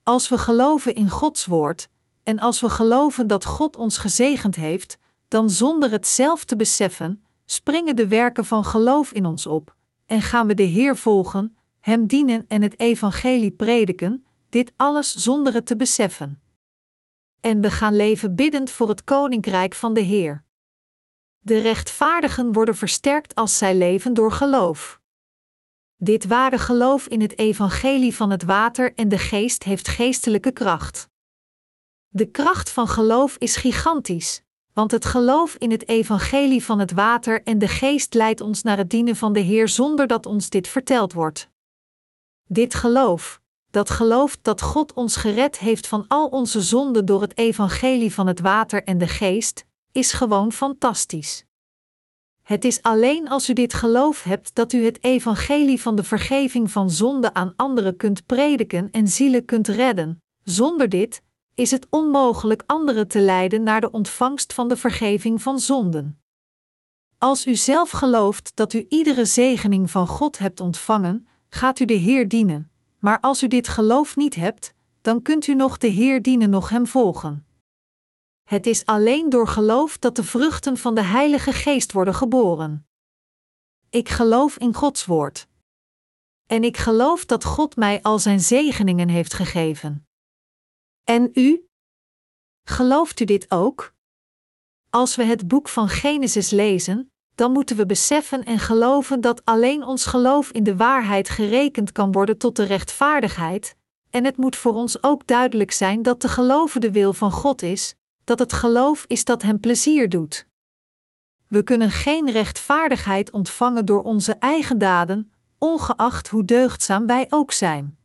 Als 0.03 0.29
we 0.29 0.37
geloven 0.37 0.95
in 0.95 1.09
Gods 1.09 1.45
woord, 1.45 1.89
en 2.23 2.39
als 2.39 2.61
we 2.61 2.69
geloven 2.69 3.27
dat 3.27 3.45
God 3.45 3.75
ons 3.75 3.97
gezegend 3.97 4.55
heeft, 4.55 4.97
dan 5.27 5.49
zonder 5.49 5.91
het 5.91 6.07
zelf 6.07 6.43
te 6.43 6.55
beseffen, 6.55 7.23
springen 7.45 7.95
de 7.95 8.07
werken 8.07 8.45
van 8.45 8.65
geloof 8.65 9.11
in 9.11 9.25
ons 9.25 9.45
op, 9.47 9.75
en 10.05 10.21
gaan 10.21 10.47
we 10.47 10.53
de 10.53 10.63
Heer 10.63 10.97
volgen, 10.97 11.57
Hem 11.79 12.07
dienen 12.07 12.45
en 12.47 12.61
het 12.61 12.79
Evangelie 12.79 13.51
prediken, 13.51 14.25
dit 14.49 14.73
alles 14.75 15.15
zonder 15.15 15.53
het 15.53 15.65
te 15.65 15.75
beseffen. 15.75 16.41
En 17.39 17.61
we 17.61 17.71
gaan 17.71 17.95
leven 17.95 18.35
biddend 18.35 18.69
voor 18.69 18.89
het 18.89 19.03
Koninkrijk 19.03 19.73
van 19.73 19.93
de 19.93 20.01
Heer. 20.01 20.44
De 21.45 21.59
rechtvaardigen 21.59 22.51
worden 22.51 22.75
versterkt 22.75 23.35
als 23.35 23.57
zij 23.57 23.75
leven 23.75 24.13
door 24.13 24.31
geloof. 24.31 24.99
Dit 25.95 26.25
ware 26.25 26.57
geloof 26.57 27.07
in 27.07 27.21
het 27.21 27.37
evangelie 27.37 28.15
van 28.15 28.29
het 28.29 28.43
water 28.43 28.93
en 28.95 29.09
de 29.09 29.17
geest 29.17 29.63
heeft 29.63 29.87
geestelijke 29.87 30.51
kracht. 30.51 31.09
De 32.07 32.25
kracht 32.25 32.69
van 32.69 32.87
geloof 32.87 33.35
is 33.37 33.55
gigantisch, 33.55 34.43
want 34.73 34.91
het 34.91 35.05
geloof 35.05 35.55
in 35.55 35.71
het 35.71 35.87
evangelie 35.87 36.63
van 36.63 36.79
het 36.79 36.91
water 36.91 37.43
en 37.43 37.59
de 37.59 37.67
geest 37.67 38.13
leidt 38.13 38.41
ons 38.41 38.61
naar 38.61 38.77
het 38.77 38.89
dienen 38.89 39.15
van 39.15 39.33
de 39.33 39.39
Heer 39.39 39.67
zonder 39.67 40.07
dat 40.07 40.25
ons 40.25 40.49
dit 40.49 40.67
verteld 40.67 41.13
wordt. 41.13 41.49
Dit 42.47 42.73
geloof, 42.73 43.41
dat 43.69 43.89
gelooft 43.89 44.39
dat 44.41 44.61
God 44.61 44.93
ons 44.93 45.15
gered 45.15 45.59
heeft 45.59 45.87
van 45.87 46.05
al 46.07 46.27
onze 46.27 46.61
zonden 46.61 47.05
door 47.05 47.21
het 47.21 47.37
evangelie 47.37 48.13
van 48.13 48.27
het 48.27 48.39
water 48.39 48.83
en 48.83 48.97
de 48.97 49.07
geest, 49.07 49.65
is 49.95 50.13
gewoon 50.13 50.51
fantastisch. 50.51 51.45
Het 52.41 52.65
is 52.65 52.81
alleen 52.81 53.29
als 53.29 53.49
u 53.49 53.53
dit 53.53 53.73
geloof 53.73 54.23
hebt 54.23 54.55
dat 54.55 54.73
u 54.73 54.85
het 54.85 55.03
evangelie 55.03 55.81
van 55.81 55.95
de 55.95 56.03
vergeving 56.03 56.71
van 56.71 56.89
zonde 56.89 57.33
aan 57.33 57.53
anderen 57.55 57.97
kunt 57.97 58.25
prediken 58.25 58.91
en 58.91 59.07
zielen 59.07 59.45
kunt 59.45 59.67
redden. 59.67 60.21
Zonder 60.43 60.89
dit 60.89 61.21
is 61.53 61.71
het 61.71 61.87
onmogelijk 61.89 62.63
anderen 62.65 63.07
te 63.07 63.19
leiden 63.19 63.63
naar 63.63 63.81
de 63.81 63.91
ontvangst 63.91 64.53
van 64.53 64.67
de 64.67 64.77
vergeving 64.77 65.41
van 65.41 65.59
zonden. 65.59 66.19
Als 67.17 67.47
u 67.47 67.55
zelf 67.55 67.89
gelooft 67.89 68.51
dat 68.55 68.73
u 68.73 68.85
iedere 68.89 69.25
zegening 69.25 69.91
van 69.91 70.07
God 70.07 70.37
hebt 70.37 70.59
ontvangen, 70.59 71.27
gaat 71.49 71.79
u 71.79 71.85
de 71.85 71.93
Heer 71.93 72.27
dienen. 72.27 72.71
Maar 72.99 73.19
als 73.19 73.43
u 73.43 73.47
dit 73.47 73.67
geloof 73.67 74.15
niet 74.15 74.35
hebt, 74.35 74.73
dan 75.01 75.21
kunt 75.21 75.47
u 75.47 75.55
nog 75.55 75.77
de 75.77 75.87
Heer 75.87 76.21
dienen, 76.21 76.49
nog 76.49 76.69
Hem 76.69 76.87
volgen. 76.87 77.45
Het 78.45 78.65
is 78.65 78.85
alleen 78.85 79.29
door 79.29 79.47
geloof 79.47 79.97
dat 79.97 80.15
de 80.15 80.23
vruchten 80.23 80.77
van 80.77 80.95
de 80.95 81.03
Heilige 81.03 81.53
Geest 81.53 81.91
worden 81.91 82.13
geboren. 82.13 82.87
Ik 83.89 84.09
geloof 84.09 84.57
in 84.57 84.73
Gods 84.73 85.05
Woord. 85.05 85.47
En 86.45 86.63
ik 86.63 86.77
geloof 86.77 87.25
dat 87.25 87.43
God 87.43 87.75
mij 87.75 88.01
al 88.01 88.19
zijn 88.19 88.39
zegeningen 88.39 89.09
heeft 89.09 89.33
gegeven. 89.33 90.07
En 91.03 91.29
u? 91.33 91.67
Gelooft 92.63 93.19
u 93.19 93.25
dit 93.25 93.51
ook? 93.51 93.93
Als 94.89 95.15
we 95.15 95.23
het 95.23 95.47
boek 95.47 95.67
van 95.67 95.89
Genesis 95.89 96.49
lezen, 96.49 97.11
dan 97.35 97.51
moeten 97.51 97.75
we 97.75 97.85
beseffen 97.85 98.43
en 98.43 98.59
geloven 98.59 99.21
dat 99.21 99.45
alleen 99.45 99.83
ons 99.83 100.05
geloof 100.05 100.51
in 100.51 100.63
de 100.63 100.75
waarheid 100.75 101.29
gerekend 101.29 101.91
kan 101.91 102.11
worden 102.11 102.37
tot 102.37 102.55
de 102.55 102.63
rechtvaardigheid, 102.63 103.75
en 104.09 104.25
het 104.25 104.37
moet 104.37 104.55
voor 104.55 104.73
ons 104.73 105.03
ook 105.03 105.27
duidelijk 105.27 105.71
zijn 105.71 106.01
dat 106.01 106.19
te 106.19 106.27
geloven 106.27 106.81
de 106.81 106.91
wil 106.91 107.13
van 107.13 107.31
God 107.31 107.61
is, 107.61 107.95
dat 108.25 108.39
het 108.39 108.53
geloof 108.53 109.05
is 109.07 109.25
dat 109.25 109.41
Hem 109.41 109.59
plezier 109.59 110.09
doet. 110.09 110.47
We 111.47 111.63
kunnen 111.63 111.91
geen 111.91 112.31
rechtvaardigheid 112.31 113.31
ontvangen 113.31 113.85
door 113.85 114.03
onze 114.03 114.33
eigen 114.33 114.77
daden, 114.77 115.33
ongeacht 115.57 116.27
hoe 116.27 116.45
deugdzaam 116.45 117.05
wij 117.05 117.27
ook 117.29 117.51
zijn. 117.51 117.97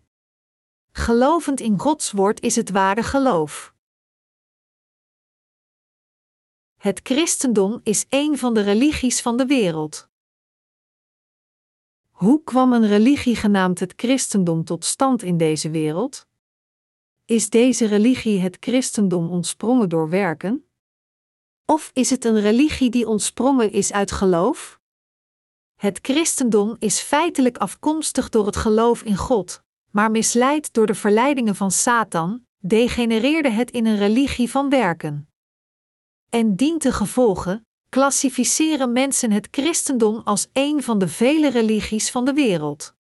Gelovend 0.93 1.61
in 1.61 1.79
Gods 1.79 2.13
woord 2.13 2.41
is 2.41 2.57
het 2.57 2.71
ware 2.71 3.03
geloof. 3.03 3.75
Het 6.77 7.01
christendom 7.03 7.81
is 7.83 8.07
een 8.09 8.39
van 8.39 8.55
de 8.55 8.61
religies 8.61 9.23
van 9.23 9.37
de 9.37 9.47
wereld. 9.47 10.09
Hoe 12.11 12.43
kwam 12.45 12.73
een 12.73 12.87
religie 12.87 13.37
genaamd 13.37 13.81
het 13.81 13.93
christendom 13.97 14.65
tot 14.65 14.85
stand 14.85 15.23
in 15.23 15.37
deze 15.37 15.71
wereld? 15.71 16.29
Is 17.31 17.51
deze 17.51 17.87
religie 17.87 18.41
het 18.41 18.57
christendom 18.61 19.31
ontsprongen 19.31 19.89
door 19.89 20.09
werken? 20.09 20.65
Of 21.65 21.91
is 21.95 22.11
het 22.11 22.25
een 22.25 22.41
religie 22.41 22.91
die 22.91 23.09
ontsprongen 23.09 23.73
is 23.73 23.93
uit 23.93 24.13
geloof? 24.13 24.81
Het 25.75 25.99
christendom 26.03 26.77
is 26.79 27.01
feitelijk 27.01 27.59
afkomstig 27.59 28.29
door 28.29 28.47
het 28.47 28.57
geloof 28.57 29.03
in 29.03 29.17
God, 29.17 29.63
maar 29.91 30.11
misleid 30.11 30.73
door 30.73 30.87
de 30.87 30.95
verleidingen 30.95 31.55
van 31.55 31.71
Satan, 31.71 32.47
degenereerde 32.59 33.51
het 33.51 33.71
in 33.71 33.87
een 33.87 33.99
religie 33.99 34.51
van 34.51 34.69
werken. 34.69 35.29
En 36.29 36.57
dient 36.57 36.83
de 36.83 36.93
gevolgen, 36.93 37.67
klassificeren 37.89 38.93
mensen 38.93 39.31
het 39.33 39.49
christendom 39.51 40.21
als 40.25 40.49
een 40.53 40.83
van 40.83 40.99
de 40.99 41.09
vele 41.09 41.51
religies 41.51 42.11
van 42.11 42.25
de 42.25 42.33
wereld. 42.33 42.99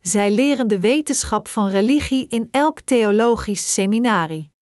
Zij 0.00 0.30
leren 0.30 0.68
de 0.68 0.80
wetenschap 0.80 1.48
van 1.48 1.68
religie 1.68 2.26
in 2.28 2.48
elk 2.50 2.80
theologisch 2.80 3.72
seminarie. 3.72 4.52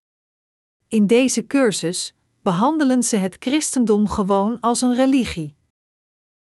In 0.89 1.07
deze 1.07 1.47
cursus 1.47 2.15
behandelen 2.43 3.03
ze 3.03 3.17
het 3.17 3.37
christendom 3.39 4.09
gewoon 4.09 4.61
als 4.61 4.81
een 4.81 4.95
religie. 4.95 5.57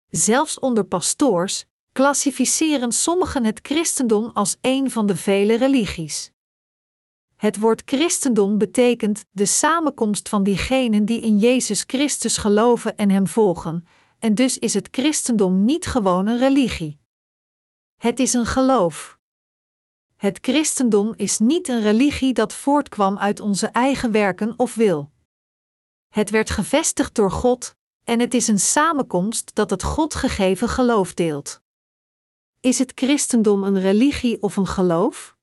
Zelfs 0.09 0.59
onder 0.59 0.83
pastoors 0.83 1.65
klassificeren 1.91 2.91
sommigen 2.91 3.45
het 3.45 3.59
christendom 3.61 4.29
als 4.33 4.57
een 4.61 4.91
van 4.91 5.05
de 5.05 5.15
vele 5.15 5.57
religies. 5.57 6.31
Het 7.35 7.59
woord 7.59 7.81
christendom 7.85 8.57
betekent 8.57 9.25
de 9.31 9.45
samenkomst 9.45 10.29
van 10.29 10.43
diegenen 10.43 11.05
die 11.05 11.21
in 11.21 11.37
Jezus 11.37 11.83
Christus 11.87 12.37
geloven 12.37 12.97
en 12.97 13.09
Hem 13.09 13.27
volgen, 13.27 13.87
en 14.19 14.35
dus 14.35 14.57
is 14.57 14.73
het 14.73 14.87
christendom 14.91 15.65
niet 15.65 15.85
gewoon 15.85 16.27
een 16.27 16.37
religie. 16.37 16.99
Het 17.95 18.19
is 18.19 18.33
een 18.33 18.45
geloof. 18.45 19.19
Het 20.15 20.37
christendom 20.41 21.13
is 21.15 21.39
niet 21.39 21.67
een 21.67 21.81
religie 21.81 22.33
dat 22.33 22.53
voortkwam 22.53 23.17
uit 23.17 23.39
onze 23.39 23.67
eigen 23.67 24.11
werken 24.11 24.53
of 24.57 24.75
wil. 24.75 25.11
Het 26.09 26.29
werd 26.29 26.49
gevestigd 26.49 27.15
door 27.15 27.31
God, 27.31 27.75
en 28.03 28.19
het 28.19 28.33
is 28.33 28.47
een 28.47 28.59
samenkomst 28.59 29.55
dat 29.55 29.69
het 29.69 29.83
God 29.83 30.15
gegeven 30.15 30.69
geloof 30.69 31.13
deelt. 31.13 31.61
Is 32.59 32.79
het 32.79 32.91
christendom 32.95 33.63
een 33.63 33.79
religie 33.79 34.41
of 34.41 34.57
een 34.57 34.67
geloof? 34.67 35.37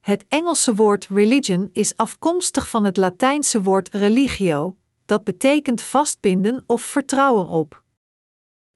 Het 0.00 0.24
Engelse 0.28 0.74
woord 0.74 1.06
religion 1.06 1.70
is 1.72 1.96
afkomstig 1.96 2.68
van 2.68 2.84
het 2.84 2.96
Latijnse 2.96 3.62
woord 3.62 3.88
religio, 3.88 4.76
dat 5.04 5.24
betekent 5.24 5.82
vastbinden 5.82 6.64
of 6.66 6.82
vertrouwen 6.82 7.48
op. 7.48 7.82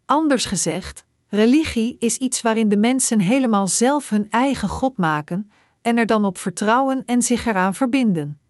Anders 0.05 0.44
gezegd, 0.44 1.06
religie 1.37 1.96
is 1.99 2.16
iets 2.16 2.40
waarin 2.42 2.68
de 2.68 2.77
mensen 2.77 3.20
helemaal 3.20 3.68
zelf 3.68 4.09
hun 4.09 4.31
eigen 4.31 4.68
God 4.68 4.96
maken 4.96 5.51
en 5.83 5.96
er 5.96 6.07
dan 6.07 6.25
op 6.25 6.38
vertrouwen 6.38 7.05
en 7.05 7.22
zich 7.22 7.46
eraan 7.46 7.75
verbinden. 7.75 8.40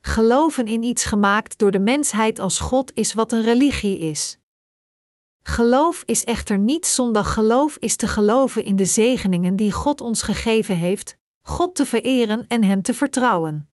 Geloven 0.00 0.66
in 0.66 0.82
iets 0.82 1.04
gemaakt 1.04 1.58
door 1.58 1.70
de 1.70 1.78
mensheid 1.78 2.38
als 2.38 2.60
God 2.60 2.94
is 2.94 3.14
wat 3.14 3.32
een 3.32 3.42
religie 3.42 3.98
is. 3.98 4.38
Geloof 5.42 6.02
is 6.06 6.24
echter 6.24 6.58
niet 6.58 6.86
zonder 6.86 7.24
geloof 7.24 7.76
is 7.76 7.96
te 7.96 8.06
geloven 8.06 8.64
in 8.64 8.76
de 8.76 8.84
zegeningen 8.84 9.56
die 9.56 9.72
God 9.72 10.00
ons 10.00 10.22
gegeven 10.22 10.76
heeft, 10.76 11.16
God 11.42 11.74
te 11.74 11.86
vereren 11.86 12.44
en 12.46 12.64
Hem 12.64 12.82
te 12.82 12.94
vertrouwen. 12.94 13.70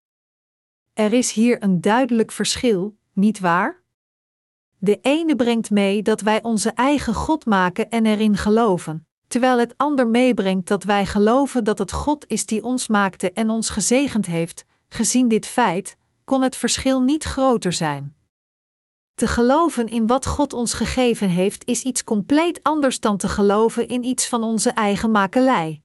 Er 0.92 1.12
is 1.12 1.32
hier 1.32 1.62
een 1.62 1.80
duidelijk 1.80 2.32
verschil, 2.32 2.96
niet 3.12 3.40
waar? 3.40 3.84
De 4.85 4.99
ene 5.03 5.37
brengt 5.37 5.70
mee 5.70 6.03
dat 6.03 6.20
wij 6.20 6.42
onze 6.42 6.70
eigen 6.70 7.14
God 7.14 7.47
maken 7.47 7.90
en 7.90 8.07
erin 8.07 8.37
geloven, 8.37 9.07
terwijl 9.27 9.59
het 9.59 9.75
ander 9.77 10.09
meebrengt 10.09 10.68
dat 10.68 10.85
wij 10.85 11.07
geloven 11.07 11.64
dat 11.64 11.79
het 11.79 11.92
God 11.92 12.25
is 12.29 12.47
die 12.47 12.64
ons 12.64 12.88
maakte 12.88 13.33
en 13.33 13.51
ons 13.51 13.70
gezegend 13.70 14.27
heeft. 14.27 14.64
Gezien 14.88 15.29
dit 15.29 15.47
feit, 15.47 15.97
kon 16.25 16.42
het 16.42 16.57
verschil 16.57 17.01
niet 17.01 17.25
groter 17.25 17.73
zijn. 17.73 18.16
Te 19.14 19.27
geloven 19.27 19.88
in 19.88 20.07
wat 20.07 20.27
God 20.27 20.53
ons 20.53 20.75
gegeven 20.75 21.29
heeft 21.29 21.66
is 21.66 21.83
iets 21.83 22.05
compleet 22.05 22.62
anders 22.62 23.01
dan 23.01 23.16
te 23.16 23.29
geloven 23.29 23.88
in 23.88 24.05
iets 24.05 24.29
van 24.29 24.42
onze 24.42 24.70
eigen 24.70 25.11
makelij. 25.11 25.83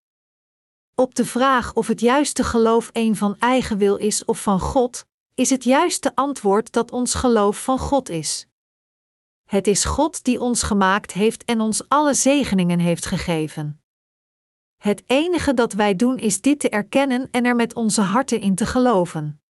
Op 0.96 1.16
de 1.16 1.26
vraag 1.26 1.74
of 1.74 1.88
het 1.88 2.00
juiste 2.00 2.44
geloof 2.44 2.90
een 2.94 3.16
van 3.16 3.36
eigen 3.38 3.78
wil 3.78 3.96
is 3.96 4.26
of 4.26 4.42
van 4.42 4.60
God, 4.60 5.06
is 5.36 5.50
het 5.50 5.64
juiste 5.64 6.16
antwoord 6.16 6.72
dat 6.72 6.92
ons 6.92 7.14
geloof 7.14 7.64
van 7.64 7.80
God 7.80 8.10
is. 8.10 8.49
Het 9.50 9.68
is 9.68 9.86
God 9.86 10.24
die 10.24 10.40
ons 10.40 10.64
gemaakt 10.64 11.12
heeft 11.12 11.44
en 11.44 11.62
ons 11.62 11.88
alle 11.88 12.14
zegeningen 12.14 12.80
heeft 12.80 13.06
gegeven. 13.06 13.82
Het 14.78 15.04
enige 15.06 15.54
dat 15.54 15.74
wij 15.74 15.96
doen 15.96 16.18
is 16.18 16.42
dit 16.42 16.60
te 16.60 16.70
erkennen 16.70 17.28
en 17.32 17.46
er 17.46 17.56
met 17.56 17.74
onze 17.74 18.02
harten 18.02 18.42
in 18.42 18.56
te 18.56 18.66
geloven. 18.66 19.42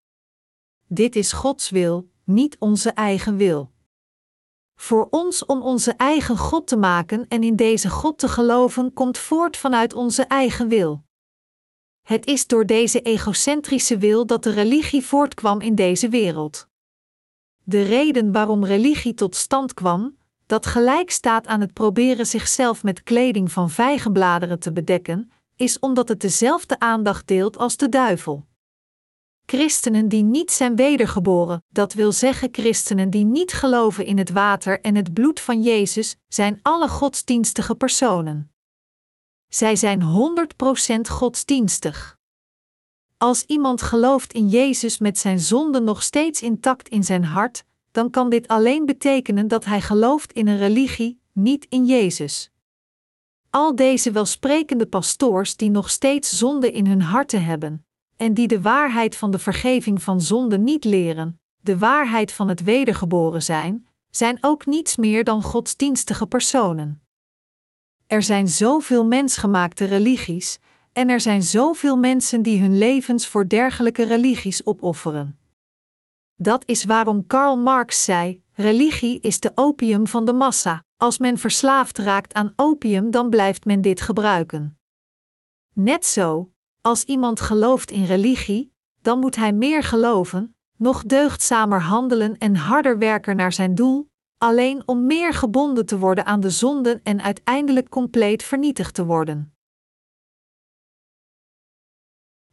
Dit 0.87 1.15
is 1.15 1.31
Gods 1.31 1.69
wil, 1.69 2.09
niet 2.23 2.55
onze 2.59 2.89
eigen 2.89 3.37
wil. 3.37 3.71
Voor 4.75 5.07
ons 5.09 5.45
om 5.45 5.61
onze 5.61 5.91
eigen 5.91 6.37
God 6.37 6.67
te 6.67 6.77
maken 6.77 7.27
en 7.27 7.43
in 7.43 7.55
deze 7.55 7.89
God 7.89 8.17
te 8.17 8.27
geloven 8.27 8.93
komt 8.93 9.17
voort 9.17 9.57
vanuit 9.57 9.93
onze 9.93 10.23
eigen 10.23 10.67
wil. 10.67 11.03
Het 12.01 12.25
is 12.25 12.47
door 12.47 12.65
deze 12.65 13.01
egocentrische 13.01 13.97
wil 13.97 14.25
dat 14.25 14.43
de 14.43 14.51
religie 14.51 15.05
voortkwam 15.05 15.61
in 15.61 15.75
deze 15.75 16.09
wereld. 16.09 16.67
De 17.69 17.81
reden 17.81 18.31
waarom 18.31 18.65
religie 18.65 19.13
tot 19.13 19.35
stand 19.35 19.73
kwam, 19.73 20.17
dat 20.45 20.65
gelijk 20.65 21.11
staat 21.11 21.47
aan 21.47 21.61
het 21.61 21.73
proberen 21.73 22.25
zichzelf 22.25 22.83
met 22.83 23.03
kleding 23.03 23.51
van 23.51 23.69
vijgenbladeren 23.69 24.59
te 24.59 24.71
bedekken, 24.71 25.31
is 25.55 25.79
omdat 25.79 26.07
het 26.07 26.21
dezelfde 26.21 26.79
aandacht 26.79 27.27
deelt 27.27 27.57
als 27.57 27.77
de 27.77 27.89
duivel. 27.89 28.45
Christenen 29.45 30.07
die 30.07 30.23
niet 30.23 30.51
zijn 30.51 30.75
wedergeboren, 30.75 31.63
dat 31.67 31.93
wil 31.93 32.11
zeggen 32.11 32.49
christenen 32.51 33.09
die 33.09 33.25
niet 33.25 33.53
geloven 33.53 34.05
in 34.05 34.17
het 34.17 34.29
water 34.29 34.81
en 34.81 34.95
het 34.95 35.13
bloed 35.13 35.39
van 35.39 35.61
Jezus, 35.61 36.15
zijn 36.27 36.59
alle 36.61 36.87
godsdienstige 36.87 37.75
personen. 37.75 38.51
Zij 39.47 39.75
zijn 39.75 40.01
100% 40.01 41.01
godsdienstig. 41.09 42.18
Als 43.21 43.43
iemand 43.43 43.81
gelooft 43.81 44.33
in 44.33 44.47
Jezus 44.47 44.97
met 44.97 45.17
zijn 45.17 45.39
zonde 45.39 45.79
nog 45.79 46.03
steeds 46.03 46.41
intact 46.41 46.89
in 46.89 47.03
zijn 47.03 47.23
hart, 47.23 47.63
dan 47.91 48.09
kan 48.09 48.29
dit 48.29 48.47
alleen 48.47 48.85
betekenen 48.85 49.47
dat 49.47 49.65
hij 49.65 49.81
gelooft 49.81 50.33
in 50.33 50.47
een 50.47 50.57
religie, 50.57 51.21
niet 51.33 51.65
in 51.69 51.85
Jezus. 51.85 52.51
Al 53.49 53.75
deze 53.75 54.11
welsprekende 54.11 54.85
pastoors 54.85 55.55
die 55.55 55.69
nog 55.69 55.89
steeds 55.89 56.37
zonde 56.37 56.71
in 56.71 56.87
hun 56.87 57.01
harten 57.01 57.43
hebben, 57.43 57.85
en 58.17 58.33
die 58.33 58.47
de 58.47 58.61
waarheid 58.61 59.15
van 59.15 59.31
de 59.31 59.39
vergeving 59.39 60.01
van 60.01 60.21
zonde 60.21 60.57
niet 60.57 60.83
leren, 60.83 61.39
de 61.61 61.77
waarheid 61.77 62.31
van 62.31 62.47
het 62.47 62.63
wedergeboren 62.63 63.43
zijn, 63.43 63.87
zijn 64.09 64.37
ook 64.41 64.65
niets 64.65 64.95
meer 64.95 65.23
dan 65.23 65.43
godsdienstige 65.43 66.27
personen. 66.27 67.01
Er 68.07 68.23
zijn 68.23 68.47
zoveel 68.47 69.05
mensgemaakte 69.05 69.85
religies, 69.85 70.59
en 70.93 71.09
er 71.09 71.19
zijn 71.19 71.43
zoveel 71.43 71.97
mensen 71.97 72.41
die 72.41 72.61
hun 72.61 72.77
levens 72.77 73.27
voor 73.27 73.47
dergelijke 73.47 74.03
religies 74.03 74.65
opofferen. 74.65 75.39
Dat 76.35 76.63
is 76.65 76.83
waarom 76.83 77.27
Karl 77.27 77.57
Marx 77.57 78.03
zei: 78.03 78.43
religie 78.53 79.19
is 79.19 79.39
de 79.39 79.51
opium 79.55 80.07
van 80.07 80.25
de 80.25 80.33
massa. 80.33 80.83
Als 80.97 81.17
men 81.17 81.37
verslaafd 81.37 81.97
raakt 81.97 82.33
aan 82.33 82.53
opium, 82.55 83.11
dan 83.11 83.29
blijft 83.29 83.65
men 83.65 83.81
dit 83.81 84.01
gebruiken. 84.01 84.79
Net 85.73 86.05
zo, 86.05 86.51
als 86.81 87.03
iemand 87.03 87.41
gelooft 87.41 87.91
in 87.91 88.05
religie, 88.05 88.73
dan 89.01 89.19
moet 89.19 89.35
hij 89.35 89.53
meer 89.53 89.83
geloven, 89.83 90.55
nog 90.77 91.03
deugdzamer 91.03 91.81
handelen 91.81 92.37
en 92.37 92.55
harder 92.55 92.97
werken 92.97 93.35
naar 93.35 93.53
zijn 93.53 93.75
doel, 93.75 94.09
alleen 94.37 94.83
om 94.85 95.05
meer 95.05 95.33
gebonden 95.33 95.85
te 95.85 95.97
worden 95.97 96.25
aan 96.25 96.39
de 96.39 96.49
zonden 96.49 97.03
en 97.03 97.21
uiteindelijk 97.21 97.89
compleet 97.89 98.43
vernietigd 98.43 98.93
te 98.93 99.05
worden. 99.05 99.53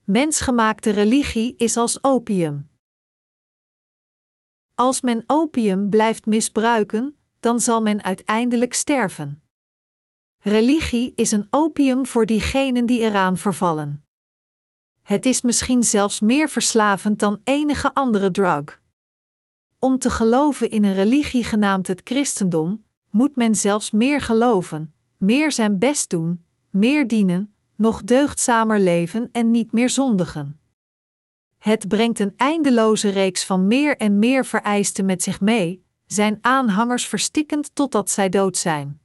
Mensgemaakte 0.07 0.91
religie 0.91 1.55
is 1.57 1.77
als 1.77 2.05
opium. 2.05 2.69
Als 4.75 5.01
men 5.01 5.25
opium 5.27 5.91
blijft 5.91 6.27
misbruiken, 6.27 7.17
dan 7.41 7.61
zal 7.61 7.83
men 7.83 8.03
uiteindelijk 8.03 8.75
sterven. 8.75 9.43
Religie 10.39 11.13
is 11.15 11.33
een 11.33 11.47
opium 11.51 12.07
voor 12.07 12.27
diegenen 12.27 12.87
die 12.87 13.01
eraan 13.01 13.37
vervallen. 13.37 14.05
Het 15.03 15.27
is 15.27 15.41
misschien 15.41 15.83
zelfs 15.83 16.21
meer 16.21 16.49
verslavend 16.49 17.19
dan 17.19 17.41
enige 17.45 17.95
andere 17.95 18.31
drug. 18.31 18.83
Om 19.79 19.99
te 19.99 20.11
geloven 20.11 20.71
in 20.71 20.85
een 20.85 20.95
religie 20.95 21.45
genaamd 21.45 21.87
het 21.87 22.01
christendom, 22.05 22.85
moet 23.11 23.37
men 23.37 23.55
zelfs 23.55 23.91
meer 23.91 24.21
geloven, 24.21 24.95
meer 25.17 25.53
zijn 25.53 25.79
best 25.79 26.11
doen, 26.11 26.45
meer 26.71 27.07
dienen, 27.07 27.56
nog 27.77 28.03
deugdzamer 28.03 28.81
leven 28.81 29.29
en 29.33 29.51
niet 29.51 29.73
meer 29.73 29.91
zondigen. 29.91 30.61
Het 31.59 31.89
brengt 31.89 32.19
een 32.19 32.35
eindeloze 32.37 33.09
reeks 33.09 33.45
van 33.45 33.67
meer 33.67 33.97
en 33.97 34.19
meer 34.19 34.45
vereisten 34.45 35.05
met 35.05 35.23
zich 35.23 35.41
mee, 35.41 35.85
zijn 36.07 36.39
aanhangers 36.41 37.07
verstikkend 37.07 37.75
totdat 37.75 38.11
zij 38.11 38.29
dood 38.29 38.57
zijn. 38.57 39.01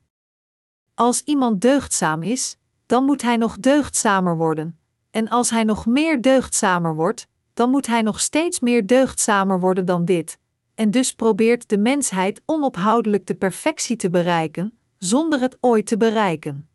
Als 0.93 1.21
iemand 1.23 1.61
deugdzaam 1.61 2.23
is, 2.23 2.57
dan 2.85 3.05
moet 3.05 3.21
hij 3.21 3.37
nog 3.37 3.57
deugdzamer 3.57 4.37
worden, 4.37 4.79
en 5.11 5.29
als 5.29 5.49
hij 5.49 5.63
nog 5.63 5.85
meer 5.85 6.21
deugdzamer 6.21 6.95
wordt, 6.95 7.27
dan 7.53 7.69
moet 7.69 7.87
hij 7.87 8.01
nog 8.01 8.19
steeds 8.19 8.59
meer 8.59 8.87
deugdzamer 8.87 9.59
worden 9.59 9.85
dan 9.85 10.05
dit, 10.05 10.39
en 10.75 10.91
dus 10.91 11.13
probeert 11.13 11.69
de 11.69 11.77
mensheid 11.77 12.41
onophoudelijk 12.45 13.27
de 13.27 13.35
perfectie 13.35 13.95
te 13.95 14.09
bereiken, 14.09 14.77
zonder 14.97 15.39
het 15.39 15.57
ooit 15.59 15.85
te 15.85 15.97
bereiken. 15.97 16.69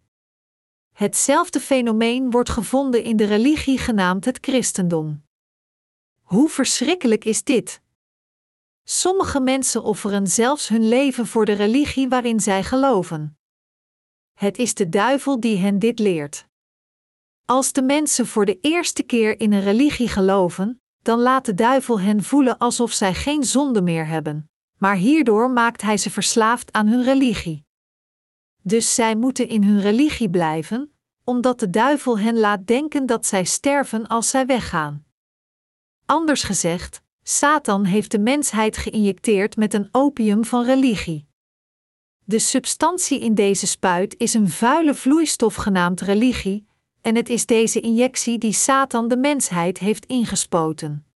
Hetzelfde 0.96 1.60
fenomeen 1.60 2.30
wordt 2.30 2.48
gevonden 2.48 3.04
in 3.04 3.16
de 3.16 3.24
religie 3.24 3.78
genaamd 3.78 4.24
het 4.24 4.38
christendom. 4.40 5.22
Hoe 6.22 6.48
verschrikkelijk 6.48 7.24
is 7.24 7.44
dit? 7.44 7.80
Sommige 8.84 9.40
mensen 9.40 9.82
offeren 9.82 10.26
zelfs 10.26 10.68
hun 10.68 10.88
leven 10.88 11.26
voor 11.26 11.44
de 11.44 11.52
religie 11.52 12.08
waarin 12.08 12.40
zij 12.40 12.62
geloven. 12.62 13.38
Het 14.34 14.58
is 14.58 14.74
de 14.74 14.88
duivel 14.88 15.40
die 15.40 15.56
hen 15.56 15.78
dit 15.78 15.98
leert. 15.98 16.46
Als 17.44 17.72
de 17.72 17.82
mensen 17.82 18.26
voor 18.26 18.44
de 18.44 18.58
eerste 18.60 19.02
keer 19.02 19.40
in 19.40 19.52
een 19.52 19.62
religie 19.62 20.08
geloven, 20.08 20.82
dan 21.02 21.20
laat 21.20 21.44
de 21.44 21.54
duivel 21.54 22.00
hen 22.00 22.22
voelen 22.22 22.58
alsof 22.58 22.92
zij 22.92 23.14
geen 23.14 23.44
zonde 23.44 23.82
meer 23.82 24.06
hebben, 24.06 24.50
maar 24.78 24.96
hierdoor 24.96 25.50
maakt 25.50 25.82
hij 25.82 25.96
ze 25.96 26.10
verslaafd 26.10 26.72
aan 26.72 26.86
hun 26.86 27.02
religie. 27.02 27.65
Dus 28.66 28.94
zij 28.94 29.16
moeten 29.16 29.48
in 29.48 29.62
hun 29.62 29.80
religie 29.80 30.30
blijven, 30.30 30.92
omdat 31.24 31.60
de 31.60 31.70
duivel 31.70 32.18
hen 32.18 32.38
laat 32.38 32.66
denken 32.66 33.06
dat 33.06 33.26
zij 33.26 33.44
sterven 33.44 34.06
als 34.06 34.30
zij 34.30 34.46
weggaan. 34.46 35.04
Anders 36.06 36.42
gezegd, 36.42 37.02
Satan 37.22 37.84
heeft 37.84 38.10
de 38.10 38.18
mensheid 38.18 38.76
geïnjecteerd 38.76 39.56
met 39.56 39.74
een 39.74 39.88
opium 39.92 40.44
van 40.44 40.64
religie. 40.64 41.26
De 42.24 42.38
substantie 42.38 43.20
in 43.20 43.34
deze 43.34 43.66
spuit 43.66 44.14
is 44.18 44.34
een 44.34 44.48
vuile 44.48 44.94
vloeistof 44.94 45.54
genaamd 45.54 46.00
religie, 46.00 46.66
en 47.00 47.16
het 47.16 47.28
is 47.28 47.46
deze 47.46 47.80
injectie 47.80 48.38
die 48.38 48.52
Satan 48.52 49.08
de 49.08 49.16
mensheid 49.16 49.78
heeft 49.78 50.06
ingespoten. 50.06 51.06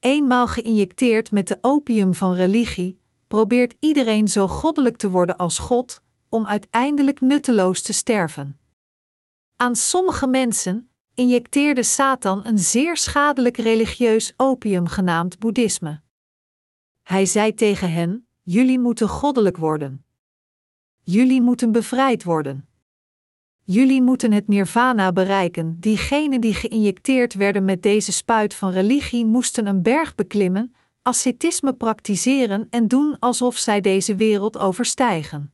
Eenmaal 0.00 0.46
geïnjecteerd 0.46 1.30
met 1.30 1.48
de 1.48 1.58
opium 1.60 2.14
van 2.14 2.34
religie, 2.34 3.00
probeert 3.28 3.74
iedereen 3.80 4.28
zo 4.28 4.48
goddelijk 4.48 4.96
te 4.96 5.10
worden 5.10 5.36
als 5.36 5.58
God, 5.58 6.02
om 6.28 6.46
uiteindelijk 6.46 7.20
nutteloos 7.20 7.82
te 7.82 7.92
sterven. 7.92 8.58
Aan 9.56 9.76
sommige 9.76 10.26
mensen 10.26 10.90
injecteerde 11.14 11.82
Satan 11.82 12.46
een 12.46 12.58
zeer 12.58 12.96
schadelijk 12.96 13.56
religieus 13.56 14.32
opium 14.36 14.86
genaamd 14.86 15.38
boeddhisme. 15.38 16.00
Hij 17.02 17.26
zei 17.26 17.54
tegen 17.54 17.92
hen: 17.92 18.26
Jullie 18.42 18.78
moeten 18.78 19.08
goddelijk 19.08 19.56
worden. 19.56 20.04
Jullie 21.02 21.42
moeten 21.42 21.72
bevrijd 21.72 22.24
worden. 22.24 22.68
Jullie 23.64 24.02
moeten 24.02 24.32
het 24.32 24.48
nirvana 24.48 25.12
bereiken. 25.12 25.76
Diegenen 25.80 26.40
die 26.40 26.54
geïnjecteerd 26.54 27.34
werden 27.34 27.64
met 27.64 27.82
deze 27.82 28.12
spuit 28.12 28.54
van 28.54 28.70
religie 28.70 29.26
moesten 29.26 29.66
een 29.66 29.82
berg 29.82 30.14
beklimmen, 30.14 30.74
ascetisme 31.02 31.72
praktiseren 31.72 32.66
en 32.70 32.88
doen 32.88 33.18
alsof 33.18 33.56
zij 33.56 33.80
deze 33.80 34.14
wereld 34.14 34.58
overstijgen. 34.58 35.52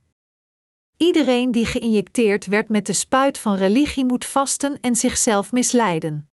Iedereen 0.96 1.50
die 1.50 1.66
geïnjecteerd 1.66 2.46
werd 2.46 2.68
met 2.68 2.86
de 2.86 2.92
spuit 2.92 3.38
van 3.38 3.56
religie 3.56 4.04
moet 4.04 4.24
vasten 4.24 4.80
en 4.80 4.96
zichzelf 4.96 5.52
misleiden. 5.52 6.30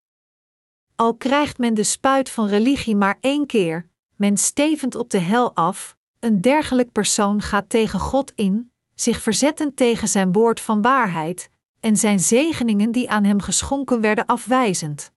Al 0.95 1.15
krijgt 1.15 1.57
men 1.57 1.73
de 1.73 1.83
spuit 1.83 2.29
van 2.29 2.47
religie 2.47 2.95
maar 2.95 3.17
één 3.21 3.45
keer, 3.45 3.89
men 4.15 4.37
stevend 4.37 4.95
op 4.95 5.09
de 5.09 5.17
hel 5.17 5.55
af, 5.55 5.97
een 6.19 6.41
dergelijk 6.41 6.91
persoon 6.91 7.41
gaat 7.41 7.69
tegen 7.69 7.99
God 7.99 8.31
in, 8.35 8.71
zich 8.95 9.21
verzetten 9.21 9.73
tegen 9.73 10.07
zijn 10.07 10.31
woord 10.31 10.59
van 10.59 10.81
waarheid, 10.81 11.49
en 11.79 11.97
zijn 11.97 12.19
zegeningen 12.19 12.91
die 12.91 13.09
aan 13.09 13.23
hem 13.23 13.41
geschonken 13.41 14.01
werden 14.01 14.25
afwijzend. 14.25 15.11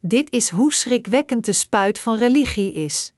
Dit 0.00 0.30
is 0.30 0.50
hoe 0.50 0.72
schrikwekkend 0.72 1.44
de 1.44 1.52
spuit 1.52 1.98
van 1.98 2.16
religie 2.16 2.72
is. 2.72 3.14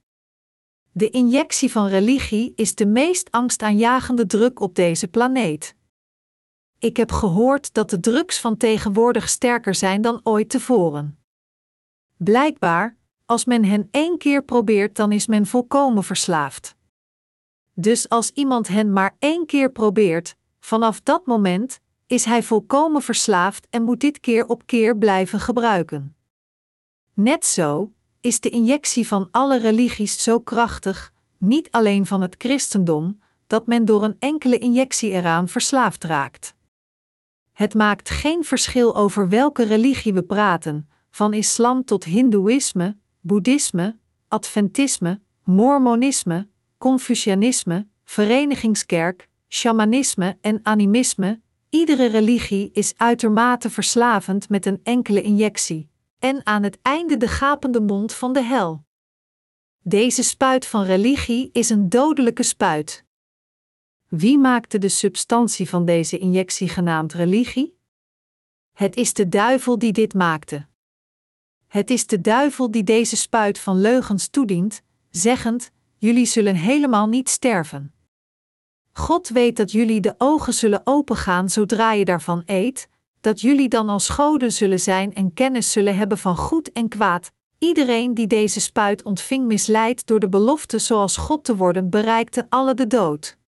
De 0.97 1.11
injectie 1.11 1.71
van 1.71 1.87
religie 1.87 2.53
is 2.57 2.75
de 2.75 2.87
meest 2.87 3.31
angstaanjagende 3.31 4.27
druk 4.27 4.61
op 4.61 4.75
deze 4.75 5.09
planeet. 5.09 5.77
Ik 6.79 6.97
heb 6.97 7.13
gehoord 7.13 7.75
dat 7.75 7.91
de 7.91 8.01
drugs 8.01 8.41
van 8.41 8.57
tegenwoordig 8.57 9.29
sterker 9.29 9.75
zijn 9.75 10.03
dan 10.03 10.21
ooit 10.23 10.49
tevoren. 10.49 11.19
Blijkbaar, 12.17 12.97
als 13.27 13.45
men 13.45 13.65
hen 13.65 13.89
één 13.91 14.19
keer 14.19 14.45
probeert, 14.45 14.97
dan 14.97 15.13
is 15.13 15.27
men 15.27 15.47
volkomen 15.47 16.05
verslaafd. 16.05 16.77
Dus 17.73 18.09
als 18.09 18.31
iemand 18.31 18.69
hen 18.69 18.93
maar 18.93 19.17
één 19.19 19.47
keer 19.47 19.73
probeert, 19.73 20.37
vanaf 20.61 21.01
dat 21.01 21.27
moment 21.27 21.81
is 22.07 22.25
hij 22.25 22.43
volkomen 22.43 23.03
verslaafd 23.03 23.67
en 23.71 23.83
moet 23.83 24.01
dit 24.01 24.21
keer 24.21 24.47
op 24.47 24.67
keer 24.67 24.99
blijven 24.99 25.41
gebruiken. 25.41 26.17
Net 27.15 27.45
zo, 27.45 27.93
is 28.25 28.41
de 28.41 28.51
injectie 28.51 29.07
van 29.07 29.29
alle 29.31 29.59
religies 29.59 30.23
zo 30.23 30.41
krachtig, 30.41 31.13
niet 31.39 31.71
alleen 31.71 32.07
van 32.07 32.21
het 32.21 32.35
christendom, 32.39 33.21
dat 33.47 33.67
men 33.67 33.85
door 33.85 34.05
een 34.05 34.17
enkele 34.19 34.59
injectie 34.59 35.11
eraan 35.11 35.49
verslaafd 35.49 36.05
raakt. 36.05 36.55
Het 37.53 37.75
maakt 37.75 38.11
geen 38.11 38.45
verschil 38.45 38.97
over 38.97 39.29
welke 39.29 39.65
religie 39.65 40.15
we 40.15 40.23
praten, 40.23 40.89
van 41.11 41.33
islam 41.33 41.85
tot 41.85 42.05
hindoeïsme, 42.05 42.97
boeddhisme, 43.21 43.97
adventisme, 44.29 45.21
mormonisme, 45.43 46.49
confucianisme, 46.79 47.87
verenigingskerk, 48.05 49.29
shamanisme 49.49 50.39
en 50.41 50.61
animisme, 50.63 51.41
iedere 51.71 52.07
religie 52.07 52.71
is 52.73 52.95
uitermate 52.97 53.71
verslavend 53.71 54.49
met 54.49 54.67
een 54.67 54.81
enkele 54.83 55.23
injectie 55.23 55.93
en 56.25 56.47
aan 56.47 56.63
het 56.63 56.79
einde 56.83 57.17
de 57.17 57.29
gapende 57.29 57.81
mond 57.81 58.13
van 58.13 58.33
de 58.33 58.43
hel. 58.43 58.85
Deze 59.79 60.23
spuit 60.23 60.67
van 60.67 60.85
religie 60.85 61.51
is 61.53 61.71
een 61.71 61.89
dodelijke 61.89 62.43
spuit. 62.43 63.05
Wie 64.09 64.39
maakte 64.39 64.79
de 64.79 64.89
substantie 64.89 65.69
van 65.69 65.85
deze 65.85 66.19
injectie 66.19 66.69
genaamd 66.69 67.13
religie? 67.13 67.79
Het 68.73 68.97
is 68.97 69.13
de 69.13 69.29
duivel 69.29 69.79
die 69.79 69.93
dit 69.93 70.15
maakte. 70.15 70.67
Het 71.67 71.91
is 71.91 72.07
de 72.07 72.21
duivel 72.21 72.71
die 72.71 72.85
deze 72.85 73.17
spuit 73.17 73.59
van 73.59 73.81
leugens 73.81 74.29
toedient, 74.29 74.83
zeggend: 75.11 75.71
Jullie 75.97 76.27
zullen 76.27 76.57
helemaal 76.57 77.07
niet 77.07 77.29
sterven. 77.29 77.95
God 78.93 79.29
weet 79.29 79.57
dat 79.57 79.73
jullie 79.73 80.01
de 80.01 80.15
ogen 80.19 80.55
zullen 80.55 80.81
opengaan 80.85 81.49
zodra 81.49 81.93
je 81.93 82.05
daarvan 82.05 82.43
eet, 82.47 82.89
dat 83.25 83.41
jullie 83.41 83.69
dan 83.69 83.89
als 83.89 84.09
goden 84.09 84.53
zullen 84.53 84.81
zijn 84.81 85.15
en 85.15 85.35
kennis 85.35 85.73
zullen 85.73 85.97
hebben 85.97 86.19
van 86.19 86.37
goed 86.37 86.73
en 86.73 86.89
kwaad. 86.89 87.33
Iedereen 87.59 88.15
die 88.15 88.27
deze 88.27 88.61
spuit 88.61 89.03
ontving 89.03 89.47
misleid 89.47 90.07
door 90.07 90.21
de 90.21 90.29
belofte 90.29 90.79
zoals 90.79 91.17
God 91.17 91.45
te 91.45 91.57
worden, 91.57 91.91
bereikte 91.91 92.47
alle 92.49 92.75
de 92.75 92.87
dood. 92.87 93.39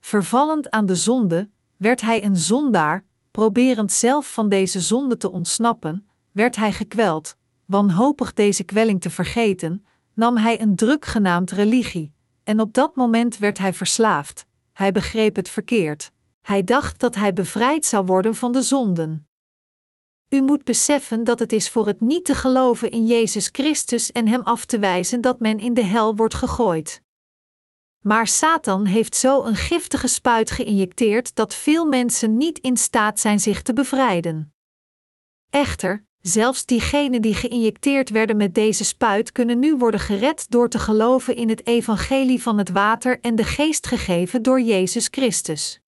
Vervallend 0.00 0.70
aan 0.70 0.86
de 0.86 0.94
zonde, 0.94 1.50
werd 1.76 2.00
hij 2.00 2.24
een 2.24 2.36
zondaar, 2.36 3.04
proberend 3.30 3.92
zelf 3.92 4.32
van 4.32 4.48
deze 4.48 4.80
zonde 4.80 5.16
te 5.16 5.30
ontsnappen, 5.30 6.08
werd 6.32 6.56
hij 6.56 6.72
gekweld, 6.72 7.36
wanhopig 7.64 8.32
deze 8.32 8.64
kwelling 8.64 9.00
te 9.00 9.10
vergeten, 9.10 9.86
nam 10.14 10.36
hij 10.36 10.60
een 10.60 10.76
druk 10.76 11.04
genaamd 11.04 11.50
religie, 11.50 12.12
en 12.44 12.60
op 12.60 12.72
dat 12.74 12.96
moment 12.96 13.38
werd 13.38 13.58
hij 13.58 13.72
verslaafd, 13.72 14.46
hij 14.72 14.92
begreep 14.92 15.36
het 15.36 15.48
verkeerd. 15.48 16.12
Hij 16.48 16.64
dacht 16.64 17.00
dat 17.00 17.14
hij 17.14 17.32
bevrijd 17.32 17.86
zou 17.86 18.06
worden 18.06 18.34
van 18.34 18.52
de 18.52 18.62
zonden. 18.62 19.28
U 20.28 20.42
moet 20.42 20.64
beseffen 20.64 21.24
dat 21.24 21.38
het 21.38 21.52
is 21.52 21.70
voor 21.70 21.86
het 21.86 22.00
niet 22.00 22.24
te 22.24 22.34
geloven 22.34 22.90
in 22.90 23.06
Jezus 23.06 23.48
Christus 23.52 24.12
en 24.12 24.28
Hem 24.28 24.40
af 24.40 24.64
te 24.64 24.78
wijzen 24.78 25.20
dat 25.20 25.40
men 25.40 25.58
in 25.58 25.74
de 25.74 25.84
hel 25.84 26.16
wordt 26.16 26.34
gegooid. 26.34 27.02
Maar 28.00 28.26
Satan 28.26 28.84
heeft 28.84 29.16
zo 29.16 29.44
een 29.44 29.56
giftige 29.56 30.06
spuit 30.06 30.50
geïnjecteerd 30.50 31.34
dat 31.34 31.54
veel 31.54 31.86
mensen 31.86 32.36
niet 32.36 32.58
in 32.58 32.76
staat 32.76 33.20
zijn 33.20 33.40
zich 33.40 33.62
te 33.62 33.72
bevrijden. 33.72 34.54
Echter, 35.50 36.06
zelfs 36.20 36.64
diegenen 36.64 37.22
die 37.22 37.34
geïnjecteerd 37.34 38.10
werden 38.10 38.36
met 38.36 38.54
deze 38.54 38.84
spuit 38.84 39.32
kunnen 39.32 39.58
nu 39.58 39.76
worden 39.76 40.00
gered 40.00 40.50
door 40.50 40.68
te 40.68 40.78
geloven 40.78 41.36
in 41.36 41.48
het 41.48 41.66
evangelie 41.66 42.42
van 42.42 42.58
het 42.58 42.70
water 42.70 43.20
en 43.20 43.34
de 43.34 43.44
geest 43.44 43.86
gegeven 43.86 44.42
door 44.42 44.60
Jezus 44.60 45.08
Christus. 45.10 45.80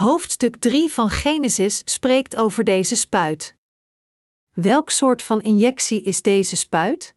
Hoofdstuk 0.00 0.56
3 0.56 0.90
van 0.92 1.10
Genesis 1.10 1.82
spreekt 1.84 2.36
over 2.36 2.64
deze 2.64 2.96
spuit. 2.96 3.56
Welk 4.54 4.90
soort 4.90 5.22
van 5.22 5.42
injectie 5.42 6.02
is 6.02 6.22
deze 6.22 6.56
spuit? 6.56 7.14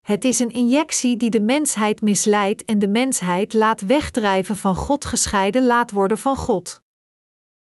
Het 0.00 0.24
is 0.24 0.38
een 0.38 0.50
injectie 0.50 1.16
die 1.16 1.30
de 1.30 1.40
mensheid 1.40 2.00
misleidt 2.00 2.64
en 2.64 2.78
de 2.78 2.88
mensheid 2.88 3.52
laat 3.52 3.80
wegdrijven 3.80 4.56
van 4.56 4.76
God 4.76 5.04
gescheiden 5.04 5.66
laat 5.66 5.90
worden 5.90 6.18
van 6.18 6.36
God. 6.36 6.82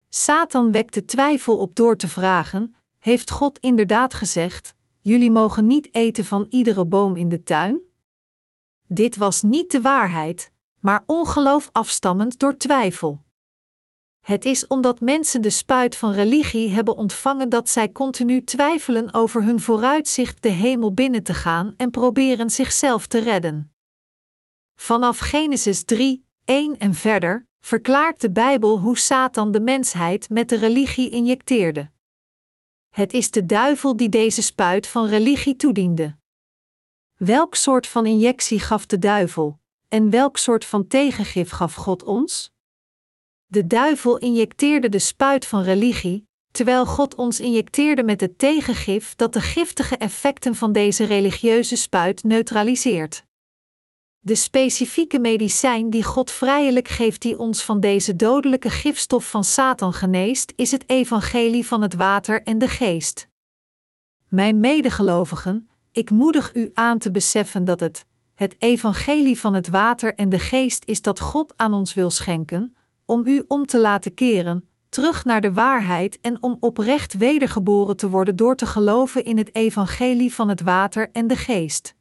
Satan 0.08 0.72
wekte 0.72 1.04
twijfel 1.04 1.58
op 1.58 1.74
door 1.74 1.96
te 1.96 2.08
vragen: 2.08 2.74
Heeft 2.98 3.30
God 3.30 3.58
inderdaad 3.58 4.14
gezegd: 4.14 4.74
Jullie 5.00 5.30
mogen 5.30 5.66
niet 5.66 5.94
eten 5.94 6.24
van 6.24 6.46
iedere 6.50 6.84
boom 6.84 7.16
in 7.16 7.28
de 7.28 7.42
tuin? 7.42 7.80
Dit 8.86 9.16
was 9.16 9.42
niet 9.42 9.70
de 9.70 9.80
waarheid, 9.80 10.52
maar 10.80 11.02
ongeloof 11.06 11.68
afstammend 11.72 12.38
door 12.38 12.56
twijfel. 12.56 13.28
Het 14.20 14.44
is 14.44 14.66
omdat 14.66 15.00
mensen 15.00 15.42
de 15.42 15.50
spuit 15.50 15.96
van 15.96 16.12
religie 16.12 16.70
hebben 16.70 16.96
ontvangen 16.96 17.48
dat 17.48 17.68
zij 17.68 17.92
continu 17.92 18.44
twijfelen 18.44 19.14
over 19.14 19.42
hun 19.42 19.60
vooruitzicht 19.60 20.42
de 20.42 20.48
hemel 20.48 20.94
binnen 20.94 21.22
te 21.22 21.34
gaan 21.34 21.74
en 21.76 21.90
proberen 21.90 22.50
zichzelf 22.50 23.06
te 23.06 23.18
redden. 23.18 23.74
Vanaf 24.74 25.18
Genesis 25.18 25.84
3, 25.84 26.24
1 26.44 26.78
en 26.78 26.94
verder 26.94 27.48
verklaart 27.60 28.20
de 28.20 28.30
Bijbel 28.30 28.78
hoe 28.78 28.98
Satan 28.98 29.52
de 29.52 29.60
mensheid 29.60 30.28
met 30.28 30.48
de 30.48 30.56
religie 30.56 31.10
injecteerde. 31.10 31.90
Het 32.88 33.12
is 33.12 33.30
de 33.30 33.46
duivel 33.46 33.96
die 33.96 34.08
deze 34.08 34.42
spuit 34.42 34.86
van 34.86 35.06
religie 35.06 35.56
toediende. 35.56 36.16
Welk 37.16 37.54
soort 37.54 37.86
van 37.86 38.06
injectie 38.06 38.60
gaf 38.60 38.86
de 38.86 38.98
duivel, 38.98 39.60
en 39.88 40.10
welk 40.10 40.36
soort 40.36 40.64
van 40.64 40.86
tegengif 40.86 41.50
gaf 41.50 41.74
God 41.74 42.02
ons? 42.02 42.52
De 43.52 43.66
duivel 43.66 44.18
injecteerde 44.18 44.88
de 44.88 44.98
spuit 44.98 45.46
van 45.46 45.62
religie, 45.62 46.28
terwijl 46.50 46.86
God 46.86 47.14
ons 47.14 47.40
injecteerde 47.40 48.02
met 48.02 48.20
het 48.20 48.38
tegengif 48.38 49.14
dat 49.16 49.32
de 49.32 49.40
giftige 49.40 49.96
effecten 49.96 50.54
van 50.54 50.72
deze 50.72 51.04
religieuze 51.04 51.76
spuit 51.76 52.24
neutraliseert. 52.24 53.24
De 54.18 54.34
specifieke 54.34 55.18
medicijn 55.18 55.90
die 55.90 56.02
God 56.02 56.30
vrijelijk 56.30 56.88
geeft 56.88 57.22
die 57.22 57.38
ons 57.38 57.64
van 57.64 57.80
deze 57.80 58.16
dodelijke 58.16 58.70
gifstof 58.70 59.30
van 59.30 59.44
Satan 59.44 59.92
geneest, 59.92 60.52
is 60.56 60.70
het 60.70 60.84
evangelie 60.86 61.66
van 61.66 61.82
het 61.82 61.94
water 61.94 62.42
en 62.42 62.58
de 62.58 62.68
geest. 62.68 63.28
Mijn 64.28 64.60
medegelovigen, 64.60 65.68
ik 65.92 66.10
moedig 66.10 66.54
u 66.54 66.70
aan 66.74 66.98
te 66.98 67.10
beseffen 67.10 67.64
dat 67.64 67.80
het, 67.80 68.06
het 68.34 68.54
evangelie 68.58 69.38
van 69.38 69.54
het 69.54 69.68
water 69.68 70.14
en 70.14 70.28
de 70.28 70.38
geest 70.38 70.84
is 70.84 71.02
dat 71.02 71.20
God 71.20 71.52
aan 71.56 71.74
ons 71.74 71.94
wil 71.94 72.10
schenken, 72.10 72.74
om 73.10 73.26
u 73.26 73.44
om 73.48 73.66
te 73.66 73.80
laten 73.80 74.14
keren, 74.14 74.68
terug 74.88 75.24
naar 75.24 75.40
de 75.40 75.52
waarheid 75.52 76.18
en 76.20 76.42
om 76.42 76.56
oprecht 76.60 77.16
wedergeboren 77.16 77.96
te 77.96 78.08
worden 78.08 78.36
door 78.36 78.56
te 78.56 78.66
geloven 78.66 79.24
in 79.24 79.38
het 79.38 79.54
evangelie 79.54 80.34
van 80.34 80.48
het 80.48 80.60
water 80.60 81.08
en 81.12 81.26
de 81.26 81.36
geest. 81.36 81.94